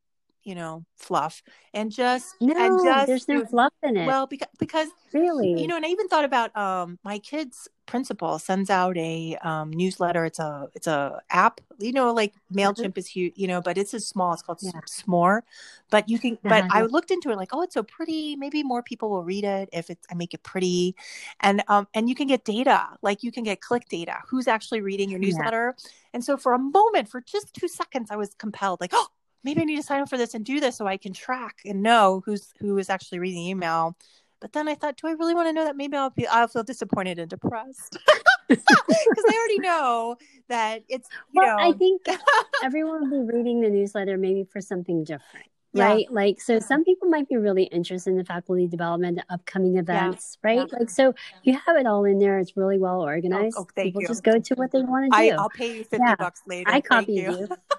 you 0.49 0.55
know, 0.55 0.85
fluff 0.97 1.43
and 1.75 1.91
just 1.93 2.35
no, 2.41 2.55
and 2.57 2.79
just 2.79 3.07
there's 3.07 3.29
no 3.29 3.45
fluff 3.47 3.73
in 3.83 3.97
it. 3.97 4.07
well 4.07 4.27
because 4.27 4.49
because 4.59 4.89
really, 5.13 5.55
you 5.55 5.67
know, 5.67 5.77
and 5.77 5.85
I 5.87 5.89
even 5.89 6.09
thought 6.09 6.25
about 6.25 6.57
um 6.57 6.99
my 7.05 7.19
kid's 7.19 7.69
principal 7.87 8.39
sends 8.39 8.71
out 8.71 8.97
a 8.99 9.37
um 9.43 9.71
newsletter. 9.73 10.25
It's 10.25 10.39
a 10.39 10.69
it's 10.75 10.87
a 10.87 11.21
app. 11.31 11.61
You 11.79 11.93
know, 11.93 12.13
like 12.13 12.35
Mailchimp 12.55 12.99
is 12.99 13.07
huge. 13.07 13.35
You 13.37 13.49
know, 13.49 13.61
but 13.61 13.79
it's 13.79 13.95
a 13.95 14.01
small. 14.01 14.33
It's 14.35 14.43
called 14.43 14.61
Yeah. 14.61 14.81
Smore. 14.87 15.43
But 15.91 16.09
you 16.09 16.19
can. 16.19 16.39
But 16.45 16.65
Uh-huh. 16.65 16.69
I 16.71 16.83
looked 16.83 17.11
into 17.11 17.31
it 17.31 17.37
like, 17.37 17.51
oh, 17.53 17.63
it's 17.63 17.75
so 17.75 17.83
pretty. 17.83 18.37
Maybe 18.37 18.63
more 18.63 18.83
people 18.83 19.11
will 19.11 19.25
read 19.25 19.45
it 19.45 19.69
if 19.73 19.91
it's 19.91 20.07
I 20.11 20.15
make 20.15 20.35
it 20.35 20.43
pretty, 20.43 20.95
and 21.41 21.63
um 21.69 21.89
and 21.95 22.09
you 22.09 22.15
can 22.15 22.27
get 22.27 22.45
data. 22.45 22.89
Like 23.03 23.23
you 23.23 23.33
can 23.33 23.45
get 23.45 23.61
click 23.61 23.89
data. 23.89 24.17
Who's 24.29 24.49
actually 24.49 24.81
reading 24.81 25.11
your 25.11 25.19
Yeah. 25.21 25.27
newsletter? 25.27 25.77
And 26.13 26.25
so 26.25 26.37
for 26.37 26.53
a 26.55 26.59
moment, 26.59 27.09
for 27.09 27.21
just 27.21 27.55
two 27.55 27.69
seconds, 27.69 28.11
I 28.11 28.17
was 28.17 28.35
compelled, 28.35 28.81
like, 28.81 28.93
oh, 28.95 29.09
maybe 29.45 29.63
I 29.63 29.65
need 29.65 29.77
to 29.77 29.83
sign 29.83 30.01
up 30.01 30.09
for 30.09 30.19
this 30.19 30.35
and 30.35 30.45
do 30.45 30.61
this 30.61 30.77
so 30.77 30.87
I 30.87 30.97
can 30.97 31.13
track 31.13 31.57
and 31.65 31.83
know 31.83 32.23
who's 32.25 32.53
who 32.61 32.79
is 32.79 32.91
actually 32.91 33.19
reading 33.19 33.39
the 33.39 33.51
email. 33.51 33.97
But 34.41 34.53
then 34.53 34.69
I 34.69 34.75
thought, 34.75 34.97
do 34.97 35.09
I 35.09 35.13
really 35.13 35.35
want 35.35 35.49
to 35.49 35.53
know 35.53 35.65
that? 35.65 35.77
Maybe 35.77 35.97
I'll 35.97 36.11
be 36.11 36.27
I'll 36.27 36.49
feel 36.49 36.63
disappointed 36.63 37.19
and 37.19 37.29
depressed 37.29 37.99
because 38.49 38.65
I 38.69 39.37
already 39.37 39.59
know 39.59 40.17
that 40.49 40.83
it's 40.89 41.09
you 41.33 41.43
well, 41.43 41.57
know 41.57 41.63
I 41.63 41.73
think 41.73 42.03
everyone 42.63 43.11
will 43.11 43.27
be 43.27 43.37
reading 43.37 43.61
the 43.61 43.71
newsletter 43.71 44.17
maybe 44.17 44.45
for 44.45 44.61
something 44.61 45.05
different. 45.05 45.47
Yeah. 45.75 45.85
Right. 45.85 46.11
Like, 46.11 46.41
so 46.41 46.59
some 46.61 46.83
people 46.83 47.09
might 47.09 47.29
be 47.29 47.37
really 47.37 47.65
interested 47.65 48.11
in 48.11 48.17
the 48.17 48.25
faculty 48.25 48.67
development, 48.67 49.19
the 49.19 49.33
upcoming 49.33 49.77
events, 49.77 50.39
right? 50.43 50.67
Yeah. 50.71 50.79
Like, 50.79 50.89
so 50.89 51.15
you 51.43 51.53
have 51.67 51.77
it 51.77 51.87
all 51.87 52.05
in 52.05 52.19
there. 52.19 52.39
It's 52.39 52.57
really 52.57 52.79
well 52.79 53.01
oh, 53.01 53.05
oh, 53.05 53.09
organized. 53.09 53.57
oh, 53.59 53.67
thank 53.77 53.89
people 53.89 54.03
you. 54.03 54.09
just 54.09 54.25
go 54.25 54.39
to 54.39 54.55
what 54.55 54.73
they 54.73 54.81
want 54.81 55.13
to 55.13 55.19
I, 55.19 55.29
do. 55.29 55.37
I'll 55.37 55.51
pay 55.51 55.77
you 55.77 55.85
fifty 55.85 55.99
Yeah. 55.99 56.17
bucks 56.17 56.43
later. 56.47 56.71
I 56.71 56.81
copy 56.81 57.13
you. 57.13 57.31
you. 57.31 57.49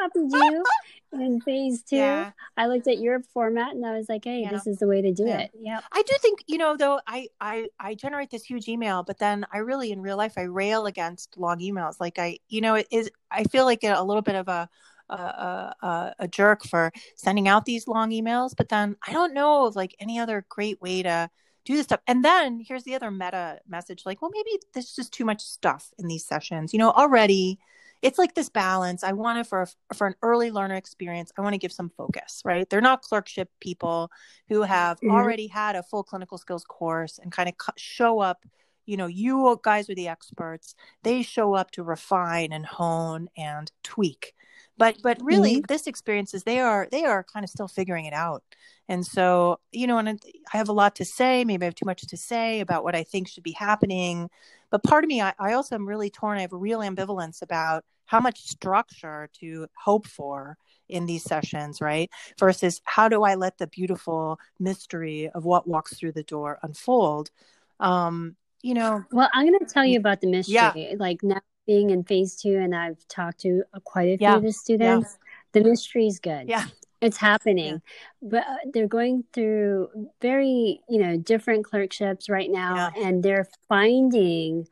I 0.00 0.02
copied 0.08 0.32
you 0.32 0.64
in 1.12 1.40
phase 1.40 1.82
two. 1.82 1.96
Yeah. 1.96 2.32
I 2.56 2.66
looked 2.66 2.86
at 2.88 2.98
your 2.98 3.20
format 3.34 3.74
and 3.74 3.84
I 3.84 3.96
was 3.96 4.08
like, 4.08 4.24
hey, 4.24 4.40
Yeah. 4.42 4.50
this 4.50 4.66
is 4.66 4.78
the 4.78 4.86
way 4.86 5.00
to 5.02 5.12
do 5.12 5.24
Yeah. 5.26 5.38
it. 5.40 5.50
Yeah. 5.58 5.80
I 5.92 6.02
do 6.02 6.14
think 6.20 6.40
you 6.46 6.58
know 6.58 6.76
though 6.76 7.00
I 7.06 7.28
I 7.40 7.68
I 7.80 7.94
generate 7.94 8.30
this 8.30 8.44
huge 8.44 8.68
email, 8.68 9.02
but 9.02 9.18
then 9.18 9.46
I 9.52 9.58
really 9.58 9.90
in 9.92 10.00
real 10.02 10.16
life 10.16 10.34
I 10.36 10.42
rail 10.42 10.86
against 10.86 11.36
long 11.38 11.58
emails. 11.60 11.96
Like 12.00 12.18
I 12.18 12.38
you 12.48 12.60
know 12.60 12.74
it 12.74 12.86
is 12.90 13.10
I 13.30 13.44
feel 13.44 13.64
like 13.64 13.84
a, 13.84 13.94
a 13.94 14.04
little 14.04 14.22
bit 14.22 14.34
of 14.34 14.48
a 14.48 14.68
a, 15.10 15.14
a 15.14 15.74
a- 15.82 16.14
a 16.20 16.28
jerk 16.28 16.64
for 16.64 16.92
sending 17.16 17.48
out 17.48 17.64
these 17.64 17.88
long 17.88 18.10
emails, 18.10 18.54
but 18.56 18.68
then 18.68 18.96
I 19.06 19.12
don't 19.12 19.32
know 19.34 19.66
of 19.66 19.74
like 19.76 19.94
any 20.00 20.18
other 20.18 20.44
great 20.50 20.80
way 20.82 21.02
to 21.02 21.30
do 21.64 21.76
this 21.76 21.84
stuff. 21.84 22.00
And 22.06 22.22
then 22.24 22.60
here's 22.66 22.84
the 22.84 22.94
other 22.94 23.10
meta 23.10 23.60
message: 23.66 24.02
like, 24.04 24.20
well, 24.20 24.30
maybe 24.34 24.58
there's 24.74 24.94
just 24.94 25.12
too 25.12 25.24
much 25.24 25.40
stuff 25.42 25.90
in 25.98 26.08
these 26.08 26.26
sessions. 26.26 26.72
You 26.74 26.78
know, 26.78 26.90
already 26.90 27.58
it's 28.02 28.18
like 28.18 28.34
this 28.34 28.48
balance. 28.48 29.02
I 29.02 29.12
want 29.12 29.38
it 29.38 29.46
for 29.46 29.62
a, 29.62 29.94
for 29.94 30.06
an 30.06 30.14
early 30.22 30.50
learner 30.50 30.76
experience. 30.76 31.32
I 31.36 31.42
want 31.42 31.54
to 31.54 31.58
give 31.58 31.72
some 31.72 31.90
focus, 31.90 32.42
right? 32.44 32.68
They're 32.68 32.80
not 32.80 33.02
clerkship 33.02 33.50
people 33.60 34.10
who 34.48 34.62
have 34.62 35.00
Mhm. 35.00 35.10
already 35.10 35.48
had 35.48 35.74
a 35.76 35.82
full 35.82 36.04
clinical 36.04 36.38
skills 36.38 36.64
course 36.64 37.18
and 37.18 37.32
kind 37.32 37.48
of 37.48 37.56
cu- 37.56 37.72
show 37.76 38.20
up 38.20 38.44
you 38.86 38.96
know 38.96 39.06
you 39.06 39.60
guys 39.62 39.90
are 39.90 39.94
the 39.94 40.08
experts 40.08 40.74
they 41.02 41.20
show 41.20 41.52
up 41.52 41.70
to 41.70 41.82
refine 41.82 42.54
and 42.54 42.64
hone 42.64 43.28
and 43.36 43.70
tweak 43.82 44.32
but 44.78 44.96
but 45.02 45.18
really 45.22 45.62
this 45.68 45.86
experience 45.86 46.32
is 46.34 46.44
they 46.44 46.60
are 46.60 46.88
they 46.90 47.04
are 47.04 47.24
kind 47.24 47.44
of 47.44 47.50
still 47.50 47.68
figuring 47.68 48.04
it 48.06 48.14
out 48.14 48.42
and 48.88 49.04
so 49.04 49.58
you 49.72 49.86
know 49.86 49.98
and 49.98 50.22
i 50.52 50.56
have 50.56 50.68
a 50.68 50.72
lot 50.72 50.94
to 50.94 51.04
say 51.04 51.44
maybe 51.44 51.64
i 51.64 51.66
have 51.66 51.74
too 51.74 51.86
much 51.86 52.02
to 52.02 52.16
say 52.16 52.60
about 52.60 52.84
what 52.84 52.94
i 52.94 53.02
think 53.02 53.28
should 53.28 53.42
be 53.42 53.52
happening 53.52 54.30
but 54.70 54.82
part 54.82 55.04
of 55.04 55.08
me 55.08 55.20
i, 55.20 55.32
I 55.38 55.52
also 55.52 55.74
am 55.74 55.86
really 55.86 56.10
torn 56.10 56.38
i 56.38 56.42
have 56.42 56.52
a 56.52 56.56
real 56.56 56.80
ambivalence 56.80 57.42
about 57.42 57.84
how 58.08 58.20
much 58.20 58.40
structure 58.40 59.28
to 59.34 59.66
hope 59.76 60.06
for 60.06 60.56
in 60.88 61.06
these 61.06 61.22
sessions 61.22 61.80
right 61.80 62.10
versus 62.38 62.80
how 62.84 63.08
do 63.08 63.22
I 63.22 63.34
let 63.34 63.58
the 63.58 63.66
beautiful 63.66 64.40
mystery 64.58 65.28
of 65.28 65.44
what 65.44 65.68
walks 65.68 65.96
through 65.96 66.12
the 66.12 66.22
door 66.22 66.58
unfold? 66.62 67.30
Um, 67.78 68.36
you 68.62 68.74
know, 68.74 69.04
Well, 69.12 69.28
I'm 69.32 69.46
going 69.46 69.58
to 69.58 69.66
tell 69.66 69.84
you 69.84 69.98
about 69.98 70.20
the 70.20 70.26
mystery. 70.26 70.54
Yeah. 70.54 70.94
Like 70.98 71.22
now 71.22 71.40
being 71.68 71.90
in 71.90 72.02
phase 72.02 72.34
two, 72.34 72.56
and 72.64 72.74
I've 72.74 73.06
talked 73.08 73.40
to 73.40 73.62
uh, 73.74 73.78
quite 73.84 74.08
a 74.08 74.16
few 74.18 74.26
Yeah. 74.26 74.36
of 74.36 74.42
the 74.42 74.52
students. 74.52 75.18
The 75.52 75.60
mystery 75.62 76.06
is 76.08 76.18
good. 76.18 76.48
yeah, 76.48 76.64
It's 77.00 77.18
happening, 77.18 77.80
but 78.20 78.42
uh, 78.52 78.56
they're 78.72 78.88
going 79.00 79.24
through 79.34 79.88
very, 80.20 80.80
you 80.88 80.98
know, 81.04 81.16
different 81.32 81.64
clerkships 81.70 82.28
right 82.28 82.50
now, 82.50 82.90
and 83.04 83.22
they're 83.22 83.46
finding 83.68 84.66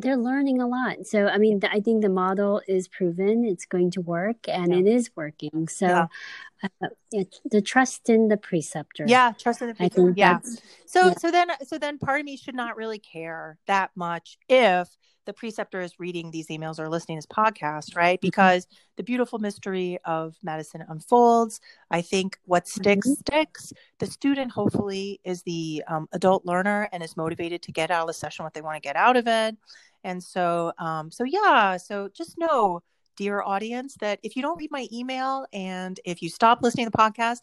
they're 0.00 0.16
learning 0.30 0.62
a 0.62 0.68
lot. 0.68 1.08
So, 1.12 1.26
I 1.26 1.38
mean, 1.38 1.58
I 1.76 1.80
think 1.80 2.02
the 2.02 2.08
model 2.24 2.62
is 2.68 2.86
proven; 2.86 3.44
it's 3.44 3.66
going 3.66 3.90
to 3.96 4.00
work, 4.00 4.40
and 4.48 4.72
Yeah. 4.72 4.78
it 4.80 4.86
is 4.86 5.10
working. 5.16 5.66
So, 5.68 5.86
Yeah. 5.88 6.06
Uh, 6.62 6.88
the 7.50 7.62
trust 7.62 8.08
in 8.08 8.28
the 8.28 8.36
preceptor. 8.36 9.04
Yeah, 9.06 9.32
trust 9.38 9.62
in 9.62 9.68
the 9.68 9.74
preceptor. 9.74 10.12
Yeah. 10.16 10.38
So 10.86 11.08
yeah. 11.08 11.14
so 11.14 11.30
then 11.30 11.48
so 11.66 11.78
then 11.78 11.98
part 11.98 12.20
of 12.20 12.26
me 12.26 12.36
should 12.36 12.54
not 12.54 12.76
really 12.76 12.98
care 12.98 13.58
that 13.66 13.90
much 13.94 14.38
if 14.48 14.88
the 15.26 15.32
preceptor 15.34 15.82
is 15.82 16.00
reading 16.00 16.30
these 16.30 16.48
emails 16.48 16.78
or 16.78 16.88
listening 16.88 17.20
to 17.20 17.28
this 17.28 17.36
podcast, 17.36 17.94
right? 17.94 18.18
Mm-hmm. 18.18 18.26
Because 18.26 18.66
the 18.96 19.02
beautiful 19.02 19.38
mystery 19.38 19.98
of 20.06 20.34
medicine 20.42 20.82
unfolds. 20.88 21.60
I 21.90 22.00
think 22.00 22.38
what 22.46 22.66
sticks 22.66 23.06
Mhm. 23.06 23.18
sticks. 23.18 23.72
The 23.98 24.06
student 24.06 24.50
hopefully 24.52 25.20
is 25.24 25.42
the 25.42 25.84
um, 25.86 26.08
adult 26.12 26.46
learner 26.46 26.88
and 26.92 27.02
is 27.02 27.14
motivated 27.14 27.60
to 27.62 27.72
get 27.72 27.90
out 27.90 28.02
of 28.02 28.06
the 28.08 28.14
session 28.14 28.42
what 28.44 28.54
they 28.54 28.62
want 28.62 28.76
to 28.76 28.80
get 28.80 28.96
out 28.96 29.18
of 29.18 29.28
it. 29.28 29.56
And 30.02 30.24
so, 30.24 30.72
um, 30.78 31.10
so 31.10 31.24
yeah. 31.24 31.76
So 31.76 32.08
just 32.08 32.38
know, 32.38 32.82
dear 33.18 33.42
audience, 33.42 33.94
that 34.00 34.20
if 34.22 34.36
you 34.36 34.40
don't 34.40 34.56
read 34.56 34.70
my 34.70 34.88
email 34.90 35.44
and 35.52 36.00
if 36.06 36.22
you 36.22 36.30
stop 36.30 36.62
listening 36.62 36.86
to 36.86 36.90
the 36.90 36.96
podcast, 36.96 37.40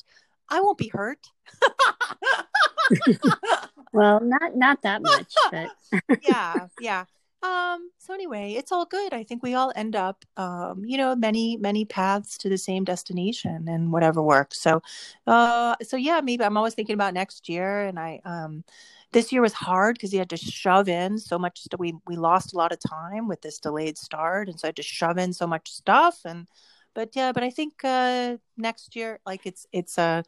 I 0.49 0.61
won't 0.61 0.79
be 0.79 0.87
hurt. 0.87 1.19
Well, 3.95 4.19
not 4.19 4.57
not 4.57 4.81
that 4.81 5.01
much, 5.01 5.33
but 5.51 5.71
yeah, 6.21 6.67
yeah. 6.81 7.05
Um, 7.45 7.91
so 7.99 8.13
anyway, 8.13 8.53
it's 8.53 8.71
all 8.71 8.85
good. 8.85 9.13
I 9.13 9.23
think 9.23 9.43
we 9.43 9.53
all 9.53 9.71
end 9.75 9.95
up, 9.95 10.25
um, 10.35 10.83
you 10.83 10.97
know, 10.97 11.15
many, 11.15 11.57
many 11.57 11.85
paths 11.85 12.37
to 12.39 12.49
the 12.49 12.57
same 12.57 12.83
destination 12.83 13.67
and 13.67 13.91
whatever 13.91 14.21
works. 14.21 14.59
So, 14.59 14.81
uh, 15.27 15.75
so 15.83 15.95
yeah, 15.95 16.21
maybe 16.21 16.43
I'm 16.43 16.57
always 16.57 16.73
thinking 16.73 16.95
about 16.95 17.13
next 17.13 17.47
year. 17.47 17.85
And 17.85 17.99
I, 17.99 18.19
um, 18.25 18.63
this 19.11 19.31
year 19.31 19.41
was 19.41 19.53
hard 19.53 19.95
because 19.95 20.11
you 20.11 20.19
had 20.19 20.29
to 20.31 20.37
shove 20.37 20.89
in 20.89 21.19
so 21.19 21.37
much 21.37 21.59
stuff. 21.59 21.79
We, 21.79 21.93
we 22.07 22.15
lost 22.15 22.53
a 22.53 22.57
lot 22.57 22.71
of 22.71 22.79
time 22.79 23.27
with 23.27 23.41
this 23.41 23.59
delayed 23.59 23.97
start. 23.97 24.49
And 24.49 24.59
so 24.59 24.67
I 24.67 24.69
had 24.69 24.75
to 24.77 24.83
shove 24.83 25.17
in 25.19 25.31
so 25.31 25.45
much 25.45 25.71
stuff. 25.71 26.21
And, 26.25 26.47
but 26.95 27.15
yeah, 27.15 27.31
but 27.31 27.43
I 27.43 27.51
think, 27.51 27.73
uh, 27.83 28.37
next 28.57 28.95
year, 28.95 29.19
like 29.25 29.45
it's, 29.45 29.67
it's 29.71 29.97
a, 29.99 30.23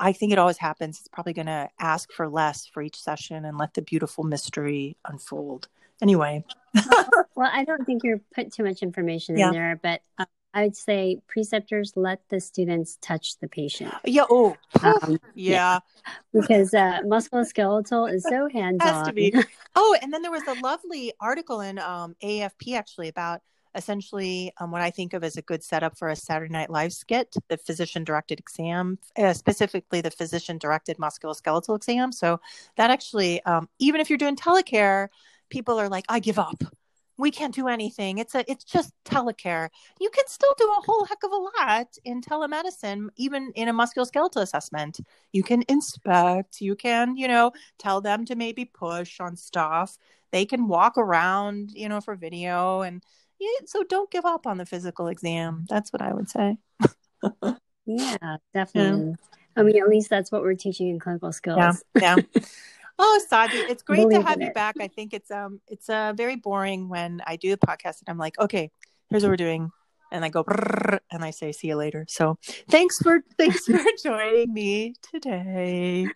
I 0.00 0.12
think 0.12 0.32
it 0.32 0.38
always 0.38 0.58
happens. 0.58 1.00
It's 1.00 1.08
probably 1.08 1.34
going 1.34 1.46
to 1.46 1.68
ask 1.78 2.10
for 2.12 2.28
less 2.28 2.66
for 2.66 2.82
each 2.82 2.98
session 3.02 3.44
and 3.44 3.58
let 3.58 3.74
the 3.74 3.82
beautiful 3.82 4.24
mystery 4.24 4.96
unfold. 5.04 5.68
Anyway, 6.02 6.44
well, 7.34 7.50
I 7.52 7.64
don't 7.64 7.86
think 7.86 8.02
you're 8.02 8.20
put 8.34 8.52
too 8.52 8.64
much 8.64 8.82
information 8.82 9.38
Yeah. 9.38 9.48
in 9.48 9.52
there, 9.54 9.80
but 9.82 10.02
uh, 10.18 10.26
I 10.52 10.64
would 10.64 10.76
say 10.76 11.18
preceptors 11.28 11.92
let 11.96 12.20
the 12.28 12.40
students 12.40 12.98
touch 13.00 13.38
the 13.38 13.48
patient 13.48 13.94
yeah. 14.04 14.24
Oh, 14.28 14.56
Um, 14.82 15.18
yeah. 15.34 15.78
because 16.32 16.74
uh, 16.74 17.00
musculoskeletal 17.06 18.12
is 18.12 18.24
so 18.24 18.48
hands 18.50 18.78
Has 18.82 19.02
to 19.04 19.08
on. 19.10 19.14
be. 19.14 19.34
Oh, 19.74 19.96
and 20.02 20.12
then 20.12 20.20
there 20.20 20.30
was 20.30 20.46
a 20.46 20.52
lovely 20.52 21.14
article 21.20 21.60
in 21.62 21.78
um, 21.78 22.14
AFP 22.22 22.76
actually 22.76 23.08
about 23.08 23.40
essentially 23.74 24.52
um, 24.60 24.70
what 24.70 24.82
I 24.82 24.90
think 24.90 25.14
of 25.14 25.24
as 25.24 25.38
a 25.38 25.42
good 25.42 25.64
setup 25.64 25.96
for 25.96 26.10
a 26.10 26.16
Saturday 26.16 26.52
Night 26.52 26.68
Live 26.68 26.92
skit, 26.92 27.34
the 27.48 27.56
physician 27.56 28.04
directed 28.04 28.38
exam, 28.38 28.98
uh, 29.16 29.32
specifically 29.32 30.02
the 30.02 30.10
physician 30.10 30.58
directed 30.58 30.98
musculoskeletal 30.98 31.74
exam. 31.74 32.12
So 32.12 32.38
that 32.76 32.90
actually, 32.90 33.42
um, 33.44 33.70
even 33.78 34.02
if 34.02 34.10
you're 34.10 34.18
doing 34.18 34.36
telecare, 34.36 35.08
people 35.52 35.78
are 35.78 35.88
like, 35.88 36.06
I 36.08 36.18
give 36.18 36.38
up. 36.38 36.64
We 37.18 37.30
can't 37.30 37.54
do 37.54 37.68
anything. 37.68 38.18
It's 38.18 38.34
a, 38.34 38.50
it's 38.50 38.64
just 38.64 38.90
telecare. 39.04 39.68
You 40.00 40.10
can 40.10 40.26
still 40.26 40.54
do 40.58 40.64
a 40.64 40.82
whole 40.84 41.04
heck 41.04 41.22
of 41.22 41.30
a 41.30 41.36
lot 41.36 41.88
in 42.04 42.22
telemedicine, 42.22 43.08
even 43.16 43.52
in 43.54 43.68
a 43.68 43.74
musculoskeletal 43.74 44.40
assessment. 44.40 44.98
You 45.32 45.42
can 45.42 45.62
inspect. 45.68 46.60
You 46.62 46.74
can, 46.74 47.16
you 47.16 47.28
know, 47.28 47.52
tell 47.78 48.00
them 48.00 48.24
to 48.24 48.34
maybe 48.34 48.64
push 48.64 49.20
on 49.20 49.36
stuff. 49.36 49.98
They 50.32 50.46
can 50.46 50.66
walk 50.66 50.96
around, 50.96 51.70
you 51.72 51.88
know, 51.88 52.00
for 52.00 52.16
video. 52.16 52.80
And 52.80 53.04
yeah, 53.38 53.66
so 53.66 53.84
don't 53.84 54.10
give 54.10 54.24
up 54.24 54.46
on 54.46 54.56
the 54.56 54.66
physical 54.66 55.08
exam. 55.08 55.66
That's 55.68 55.92
what 55.92 56.02
I 56.02 56.12
would 56.14 56.30
say. 56.30 56.56
Yeah, 57.84 58.36
definitely. 58.54 59.16
I 59.56 59.62
mean, 59.64 59.76
at 59.76 59.88
least 59.88 60.08
that's 60.08 60.30
what 60.30 60.42
we're 60.42 60.54
teaching 60.54 60.88
in 60.88 61.00
clinical 61.00 61.32
skills. 61.32 61.82
Yeah. 62.00 62.16
Yeah. 62.16 62.40
Oh, 62.98 63.20
Sadi, 63.28 63.58
it's 63.68 63.82
great 63.90 64.08
to 64.10 64.22
have 64.22 64.40
you 64.40 64.48
it. 64.48 64.54
back. 64.54 64.76
I 64.80 64.88
think 64.88 65.12
it's 65.14 65.30
um 65.30 65.60
it's 65.68 65.88
uh 65.88 66.12
very 66.16 66.36
boring 66.36 66.88
when 66.88 67.20
I 67.26 67.36
do 67.36 67.50
the 67.50 67.56
podcast 67.66 68.00
and 68.00 68.08
I'm 68.08 68.18
like, 68.18 68.38
okay, 68.38 68.70
here's 69.10 69.22
what 69.22 69.30
we're 69.30 69.36
doing. 69.36 69.70
And 70.10 70.24
I 70.24 70.28
go 70.28 70.44
and 71.10 71.24
I 71.24 71.30
say 71.30 71.52
see 71.52 71.68
you 71.68 71.76
later. 71.76 72.04
So 72.08 72.38
thanks 72.68 72.98
for 72.98 73.20
thanks 73.38 73.64
for 73.64 73.80
joining 74.02 74.52
me 74.52 74.94
today. 75.10 76.08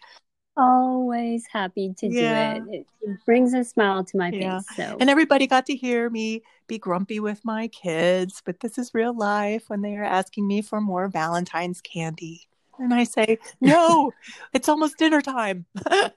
Always 0.57 1.44
happy 1.53 1.94
to 1.98 2.07
Yeah. 2.09 2.59
do 2.59 2.70
it. 2.72 2.87
It 3.03 3.16
brings 3.27 3.53
a 3.53 3.62
smile 3.64 4.05
to 4.05 4.16
my 4.16 4.31
Yeah. 4.31 4.59
face. 4.59 4.66
So 4.77 4.96
And 5.01 5.11
everybody 5.11 5.46
got 5.46 5.66
to 5.66 5.77
hear 5.77 6.09
me 6.09 6.42
be 6.66 6.79
grumpy 6.79 7.20
with 7.20 7.44
my 7.44 7.68
kids, 7.68 8.42
but 8.44 8.61
this 8.61 8.79
is 8.79 8.94
real 8.94 9.14
life 9.16 9.64
when 9.68 9.83
they 9.83 9.96
are 9.96 10.05
asking 10.05 10.46
me 10.48 10.62
for 10.62 10.81
more 10.81 11.09
Valentine's 11.09 11.81
candy. 11.81 12.48
And 12.79 12.93
I 12.93 13.05
say, 13.05 13.39
no, 13.61 14.12
it's 14.53 14.69
almost 14.69 14.99
dinner 14.99 15.23
time. 15.23 15.67
uh, 15.91 16.11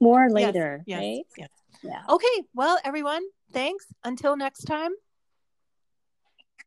more 0.00 0.30
later, 0.30 0.82
yes, 0.86 1.00
right? 1.00 1.24
yes. 1.36 1.48
Yeah. 1.82 2.02
Okay, 2.08 2.42
well, 2.54 2.78
everyone, 2.84 3.22
thanks. 3.52 3.86
Until 4.04 4.36
next 4.36 4.64
time. 4.64 4.92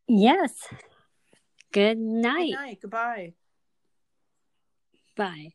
Yes. 0.08 0.52
Good 1.72 1.98
Good 1.98 2.00
night. 2.00 2.54
night. 2.54 2.80
Goodbye. 2.82 3.34
Bye. 5.16 5.54